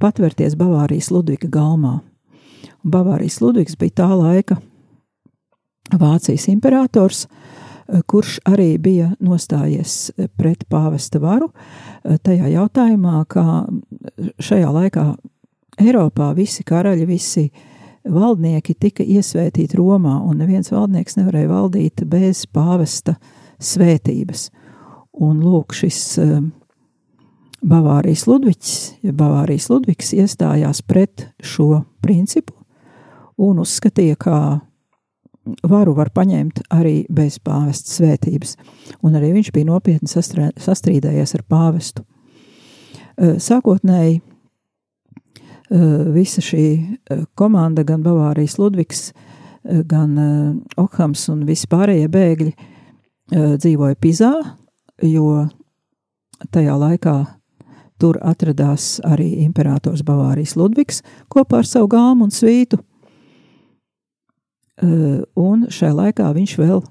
patvērties 0.00 0.56
Bavārijas 0.60 1.10
Ludvika 1.12 1.48
galmā. 1.48 2.00
Bavārijas 2.84 3.40
Ludvigs 3.40 3.78
bija 3.80 4.02
tā 4.02 4.10
laika 4.12 4.58
Vācijas 5.92 6.46
imperators, 6.52 7.26
kurš 8.08 8.38
arī 8.48 8.76
bija 8.80 9.10
nostājies 9.20 10.12
pret 10.38 10.64
pāvesta 10.70 11.20
varu 11.20 11.50
tajā 12.02 12.48
jautājumā, 12.54 13.24
ka 13.28 13.66
šajā 14.40 14.70
laikā 14.72 15.06
Eiropā 15.80 16.32
visi 16.36 16.64
karaļi, 16.68 17.06
visi 17.08 17.46
valdnieki 18.04 18.74
tika 18.76 19.04
iesvētīti 19.04 19.78
Romā, 19.78 20.18
un 20.26 20.42
neviens 20.42 20.68
valdnieks 20.72 21.16
nevarēja 21.16 21.48
valdīt 21.48 22.04
bez 22.08 22.44
pāvesta 22.52 23.16
svētības. 23.62 24.50
Un 25.12 25.42
lūk, 25.44 25.74
šis 25.76 26.16
Bavārijas 27.62 28.24
Ludvigs, 28.26 28.94
ja 29.04 29.12
Bavārijas 29.12 29.68
Ludvigs 29.70 30.12
iestājās 30.16 30.80
pret 30.82 31.28
šo 31.44 31.84
principu 32.02 32.56
un 33.42 33.60
uzskatīja, 33.62 34.16
ka 34.16 34.36
varu 35.66 35.94
var 35.94 36.12
paņemt 36.14 36.62
arī 36.70 37.02
bez 37.10 37.38
pāvesta 37.42 37.90
svētības, 37.98 38.56
un 39.02 39.18
arī 39.18 39.32
viņš 39.36 39.52
bija 39.54 39.68
nopietni 39.68 40.08
sastrīdējies 40.10 41.34
ar 41.38 41.44
pāvestu. 41.50 42.04
Sākotnēji 43.18 44.20
visa 46.14 46.42
šī 46.44 46.66
komanda, 47.38 47.84
gan 47.84 48.02
Bavārijas 48.04 48.58
Ludvigs, 48.60 49.12
gan 49.62 50.16
Okhams 50.80 51.28
un 51.32 51.44
visi 51.48 51.68
pārējie 51.70 52.08
bēgļi 52.12 52.52
dzīvoja 53.32 53.98
Pizā, 54.02 54.32
jo 55.02 55.48
tajā 56.52 56.78
laikā 56.78 57.16
tur 58.02 58.18
atradās 58.22 58.96
arī 59.06 59.44
imperators 59.44 60.02
Bavārijas 60.02 60.56
Ludvigs 60.58 61.02
kopā 61.30 61.62
ar 61.62 61.68
savu 61.68 61.90
galmu 61.92 62.26
un 62.28 62.34
svītu– 62.34 62.80
un 65.38 65.66
šajā 65.70 65.92
laikā 65.94 66.28
viņš 66.34 66.56
vēl 66.58 66.82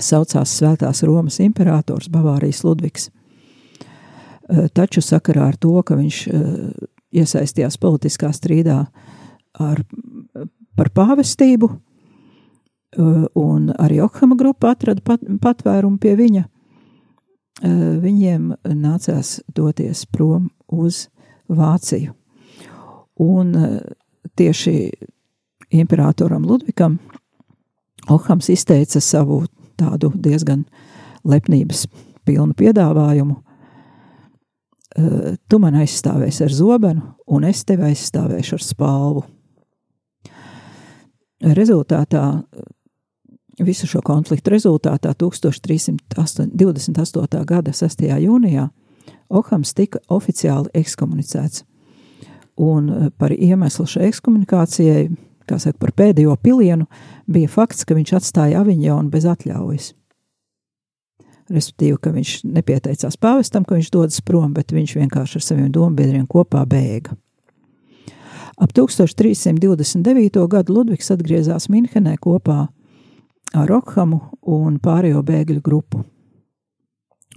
saucās 0.00 0.52
Svētās 0.58 1.02
Romas 1.04 1.40
imperators 1.42 2.08
Bavārijas 2.12 2.62
Ludvigs. 2.64 3.10
Taču 4.74 5.02
sakarā 5.04 5.50
ar 5.50 5.58
to, 5.60 5.74
ka 5.86 5.96
viņš 5.98 6.22
iesaistījās 7.10 7.78
politiskā 7.80 8.30
strīdā 8.34 8.84
ar, 9.60 9.82
par 10.76 10.90
pāvestību, 10.94 11.70
un 13.38 13.68
arī 13.78 14.00
Okhama 14.02 14.36
grupa 14.38 14.72
atrada 14.74 15.02
pat, 15.04 15.22
patvērumu 15.42 16.00
pie 16.02 16.16
viņa, 16.18 16.44
viņiem 17.62 18.54
nācās 18.64 19.38
doties 19.54 20.06
prom 20.08 20.50
uz 20.68 21.08
Vāciju. 21.50 22.14
Un 23.20 23.52
tieši 24.38 24.74
imperatoram 25.70 26.46
Ludvikam, 26.46 26.98
Ohams 28.10 28.48
izteica 28.48 29.00
savu 29.00 29.42
tādu 29.78 30.12
diezgan 30.14 30.64
lepnības 31.28 31.84
pilnu 32.24 32.56
piedāvājumu. 32.56 33.36
Tu 35.50 35.58
man 35.62 35.76
aizstāvēsi 35.78 36.46
ar 36.46 36.54
zobenu, 36.54 37.04
un 37.30 37.44
es 37.46 37.62
tevi 37.68 37.90
aizstāvēšu 37.90 38.56
ar 38.56 38.64
spalvu. 38.64 39.22
Rezultātā, 41.40 42.24
visu 43.64 43.86
šo 43.86 44.00
konfliktu 44.04 44.50
rezultātā 44.54 45.14
1328. 45.14 47.44
gada 47.44 47.72
6. 47.72 48.04
jūnijā 48.24 48.68
Okhams 49.30 49.74
tika 49.78 50.00
oficiāli 50.10 50.72
ekskomunicēts. 50.74 51.62
Un 52.60 53.12
par 53.16 53.32
iemeslu 53.32 53.86
šai 53.88 54.08
ekskomunikācijai, 54.10 55.06
kā 55.48 55.56
saka, 55.62 55.78
par 55.80 55.94
pēdējo 55.96 56.34
pilienu, 56.42 56.88
bija 57.30 57.48
fakts, 57.48 57.86
ka 57.86 57.94
viņš 57.96 58.12
atstāja 58.18 58.60
Aviņonu 58.60 59.12
bez 59.12 59.24
atļaujas. 59.30 59.92
Respektīvi, 61.50 61.96
ka 62.02 62.12
viņš 62.14 62.34
nepieteicās 62.46 63.16
pāvestam, 63.18 63.64
ka 63.66 63.78
viņš 63.78 63.90
dodas 63.94 64.20
prom, 64.22 64.52
bet 64.54 64.74
viņš 64.74 64.96
vienkārši 64.98 65.38
ar 65.38 65.46
saviem 65.46 65.70
dombiedriem 65.74 66.26
kopā 66.30 66.66
bēga. 66.68 67.16
Ap 68.60 68.74
1329. 68.76 70.42
gadu 70.52 70.74
Ludvigs 70.74 71.10
atgriezās 71.14 71.70
Minhenē 71.72 72.18
kopā 72.20 72.58
ar 72.66 72.68
Okhamu 73.54 74.20
un 74.46 74.78
pārējo 74.82 75.22
bēgļu 75.26 75.60
grupu. 75.64 76.04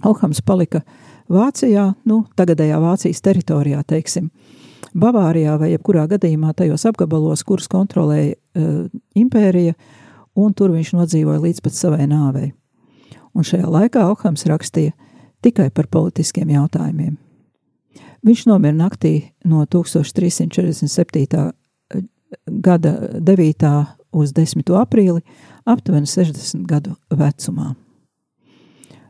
Okhams 0.04 0.42
palika 0.44 0.82
Vācijā, 1.30 1.94
nu, 2.04 2.24
tagadējā 2.36 2.78
Vācijas 2.82 3.22
teritorijā, 3.24 3.82
teiksim, 3.88 4.28
Bavārijā 4.94 5.56
vai 5.58 5.72
jebkurā 5.72 6.04
gadījumā 6.10 6.52
tajos 6.54 6.84
apgabalos, 6.86 7.42
kurus 7.42 7.66
kontrolēja 7.70 8.34
uh, 8.34 8.84
impērija, 9.18 9.74
un 10.38 10.52
tur 10.54 10.74
viņš 10.74 10.92
nodzīvoja 10.98 11.42
līdz 11.42 11.64
pat 11.64 11.78
savai 11.78 12.06
nāvei 12.10 12.52
un 13.34 13.46
šajā 13.46 13.68
laikā 13.68 14.06
Okhams 14.12 14.46
rakstīja 14.48 14.94
tikai 15.44 15.68
par 15.74 15.90
politiskiem 15.92 16.52
jautājumiem. 16.54 17.16
Viņš 18.24 18.46
nomira 18.48 18.76
naktī 18.76 19.14
no 19.44 19.66
1347. 19.68 21.50
gada 22.64 22.92
9. 23.20 23.74
Uz 24.14 24.32
10. 24.36 24.70
aprīli, 24.78 25.22
aptuveni 25.66 26.08
60 26.08 26.66
gadu 26.68 26.94
vecumā. 27.10 27.74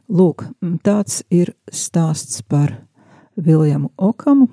Lūk, 0.09 0.44
tāds 0.84 1.22
ir 1.32 1.55
stāsts 1.72 2.42
par 2.44 2.74
Viljamu 3.40 3.90
Okamu. 3.96 4.50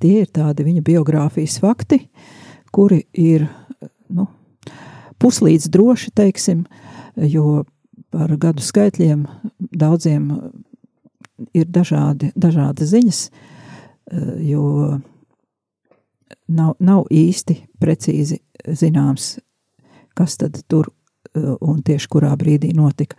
Tie 0.00 0.22
ir 0.22 0.30
tādi 0.32 0.64
viņa 0.66 0.84
biogrāfijas 0.84 1.58
fakti, 1.62 2.00
kuri 2.72 3.02
ir 3.12 3.46
nu, 4.12 4.26
puslīdz 5.20 5.68
droši, 5.72 6.12
teiksim, 6.16 6.64
jo 7.16 7.64
par 8.12 8.32
gadu 8.40 8.64
skaitļiem 8.64 9.26
daudziem 9.58 10.30
ir 11.56 11.68
dažādi, 11.68 12.32
dažādi 12.36 12.88
ziņas, 12.88 13.22
jo 14.48 14.98
nav, 16.48 16.74
nav 16.80 17.06
īsti 17.10 17.56
precīzi 17.80 18.40
zināms, 18.66 19.36
kas 20.18 20.36
tad 20.40 20.60
tur 20.68 20.90
eh, 20.90 21.54
un 21.60 21.82
tieši 21.84 22.10
kurā 22.10 22.34
brīdī 22.38 22.72
notika. 22.76 23.18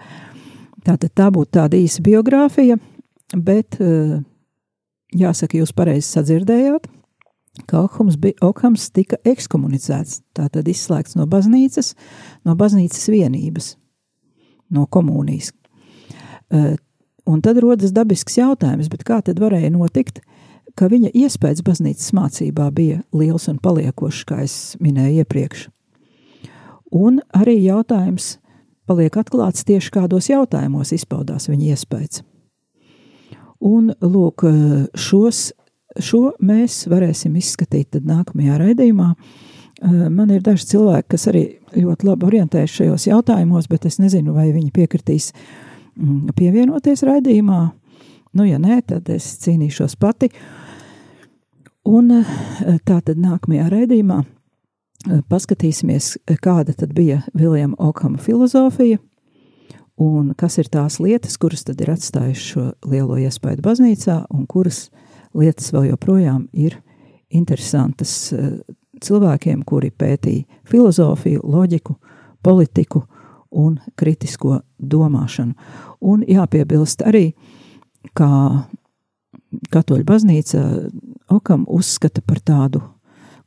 Tātad 0.86 1.12
tā 1.16 1.28
būtu 1.34 1.58
tāda 1.60 1.80
īsa 1.80 2.04
biogrāfija, 2.06 2.80
bet 3.36 3.80
eh, 3.84 4.20
jāsaka, 5.16 5.60
jūs 5.60 5.76
pareizi 5.76 6.08
sadzirdējāt, 6.10 6.88
ka 7.70 7.84
Okhams, 7.84 8.18
bija, 8.22 8.38
Okhams 8.46 8.90
tika 8.96 9.20
ekskomunicēts, 9.28 10.22
tātad 10.38 10.68
izslēgts 10.70 11.18
no 11.20 11.26
baznīcas, 11.30 11.96
no 12.48 12.56
baznīcas 12.60 13.10
vienības 13.12 13.74
no 14.70 14.86
komunijas. 14.86 15.52
Uh, 16.50 16.76
un 17.30 17.42
tad 17.46 17.60
rodas 17.62 17.92
dabisks 17.94 18.38
jautājums, 18.38 18.90
kā 19.06 19.20
tad 19.26 19.42
varēja 19.42 19.72
notikt, 19.74 20.22
ka 20.80 20.88
viņa 20.92 21.12
iespējas 21.18 21.64
baznīcas 21.66 22.14
mācībā 22.16 22.70
bija 22.76 23.02
liels 23.16 23.50
un 23.52 23.60
paliekošs, 23.60 24.24
kā 24.30 24.44
es 24.46 24.56
minēju 24.80 25.26
iepriekš. 25.26 25.68
Un 26.96 27.20
arī 27.36 27.58
jautājums 27.60 28.38
paliek 28.90 29.20
atklāts 29.22 29.66
tieši 29.68 29.92
kādos 29.94 30.32
jautājumos 30.32 30.94
izpaudās 30.96 31.50
viņa 31.52 31.76
iespējas. 31.76 32.24
Un 33.60 33.92
lūk, 34.00 34.46
šos, 34.96 35.50
šo 36.00 36.22
mēs 36.40 36.86
varēsim 36.90 37.36
izskatīt 37.38 37.92
tad 37.98 38.08
nākamajā 38.08 38.60
raidījumā. 38.62 39.10
Man 40.12 40.32
ir 40.32 40.44
daži 40.44 40.66
cilvēki, 40.74 41.10
kas 41.12 41.28
arī 41.32 41.44
ļoti 41.76 42.08
labi 42.08 42.28
orientējas 42.28 42.78
šajos 42.80 43.08
jautājumos, 43.12 43.68
bet 43.72 43.86
es 43.88 44.00
nezinu, 44.00 44.34
vai 44.36 44.50
viņi 44.56 44.74
piekritīs 44.76 45.30
mm, 45.36 46.34
pievienoties 46.40 47.04
raidījumā. 47.08 47.62
Nu, 48.36 48.48
ja 48.48 48.60
nē, 48.62 48.82
tad 48.88 49.12
es 49.12 49.28
cīnīšos 49.44 49.96
pati. 50.00 50.32
Un 51.90 52.12
eh, 52.14 52.26
tā 52.86 53.00
tad 53.02 53.18
nākamajā 53.18 53.66
raidījumā 53.72 54.20
eh, 54.22 55.22
paskatīsimies, 55.32 56.18
kāda 56.44 56.76
tad 56.78 56.94
bija 56.94 57.24
Viljama 57.34 57.80
Okama 57.82 58.20
filozofija 58.22 59.00
un 60.00 60.34
kas 60.38 60.60
ir 60.62 60.70
tās 60.72 61.00
lietas, 61.02 61.38
kuras 61.42 61.66
tad 61.68 61.82
ir 61.82 61.90
atstājušas 61.96 62.52
šo 62.54 62.66
lielo 62.92 63.18
iespaidu 63.20 63.66
baznīcā 63.66 64.22
un 64.30 64.46
kuras 64.48 64.88
lietas 65.34 65.74
vēl 65.74 65.90
joprojām 65.92 66.46
ir 66.54 66.78
interesantas 67.30 68.14
eh, 68.34 68.60
cilvēkiem, 69.02 69.64
kuri 69.66 69.90
pētīja 69.90 70.62
filozofiju, 70.70 71.42
loģiku, 71.44 71.96
politiku 72.44 73.06
un 73.50 73.80
kritisko 73.98 74.60
domāšanu. 74.78 75.56
Un 76.06 76.22
jāpiebilst 76.28 77.02
arī, 77.08 77.32
ka 78.14 78.30
Katoļu 79.74 80.06
baznīca 80.06 80.60
Okam 81.30 81.66
uzskata 81.70 82.22
par 82.26 82.40
tādu 82.42 82.82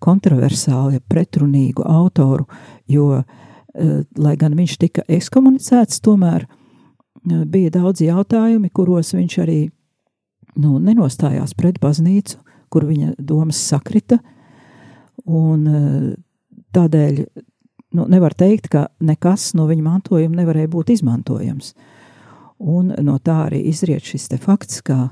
kontroversālu, 0.02 1.00
pretrunīgu 1.08 1.84
autoru, 1.86 2.46
jo, 2.90 3.22
eh, 3.22 4.02
lai 4.16 4.36
gan 4.36 4.54
viņš 4.58 4.76
tika 4.78 5.02
ekskomunicēts, 5.08 6.00
tomēr 6.00 6.46
eh, 6.46 7.44
bija 7.44 7.70
daudz 7.70 8.00
jautājumi, 8.00 8.70
kuros 8.70 9.14
viņš 9.14 9.38
arī 9.42 9.70
nu, 10.56 10.78
nenostājās 10.78 11.54
pret 11.54 11.80
baznīcu, 11.80 12.38
kur 12.68 12.84
viņa 12.88 13.14
domas 13.18 13.56
sakrita, 13.56 14.18
Un 15.28 15.66
eh, 15.68 16.14
tādēļ 16.74 17.20
nu, 17.96 18.06
nevar 18.10 18.34
teikt, 18.34 18.70
ka 18.72 18.86
nekas 19.04 19.52
no 19.58 19.68
viņa 19.70 19.84
mantojuma 19.86 20.40
nevarēja 20.40 20.70
būt 20.72 20.94
izmantojams. 20.96 21.74
Un 22.62 22.92
no 23.02 23.18
tā 23.22 23.46
arī 23.48 23.62
izriet 23.70 24.06
šis 24.06 24.30
fakts, 24.42 24.82
ka 24.82 25.10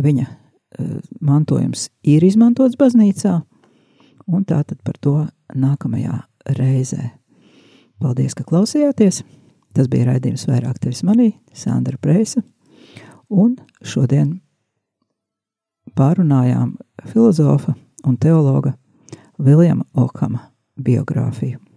viņa 0.00 0.26
mantojums 1.20 1.88
ir 2.04 2.24
izmantots 2.24 2.76
baznīcā, 2.78 3.38
un 4.28 4.44
tā 4.44 4.60
tad 4.64 4.80
par 4.84 4.98
to 5.00 5.16
nākamajā 5.56 6.20
reizē. 6.58 7.12
Paldies, 7.98 8.36
ka 8.36 8.46
klausījāties! 8.46 9.24
Tas 9.76 9.88
bija 9.90 10.08
raidījums 10.08 10.46
vairāk 10.48 10.78
tevis 10.82 11.04
manī, 11.06 11.32
Sandra 11.54 11.98
Preisa, 12.00 12.42
un 13.28 13.56
šodien 13.84 14.38
pārunājām 15.98 16.76
filozofa 17.12 17.76
un 18.06 18.16
teologa 18.16 18.74
Viljama 19.38 19.84
Okama 19.94 20.48
biogrāfiju. 20.82 21.67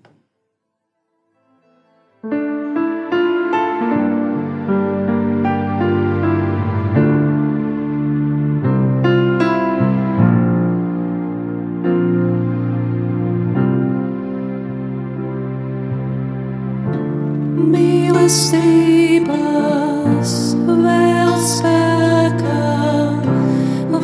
Mīlestības 18.31 20.29
vēl 20.63 21.33
spēkā, 21.49 22.61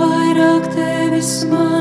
vairāk 0.04 0.68
tevis 0.76 1.34
man. 1.48 1.77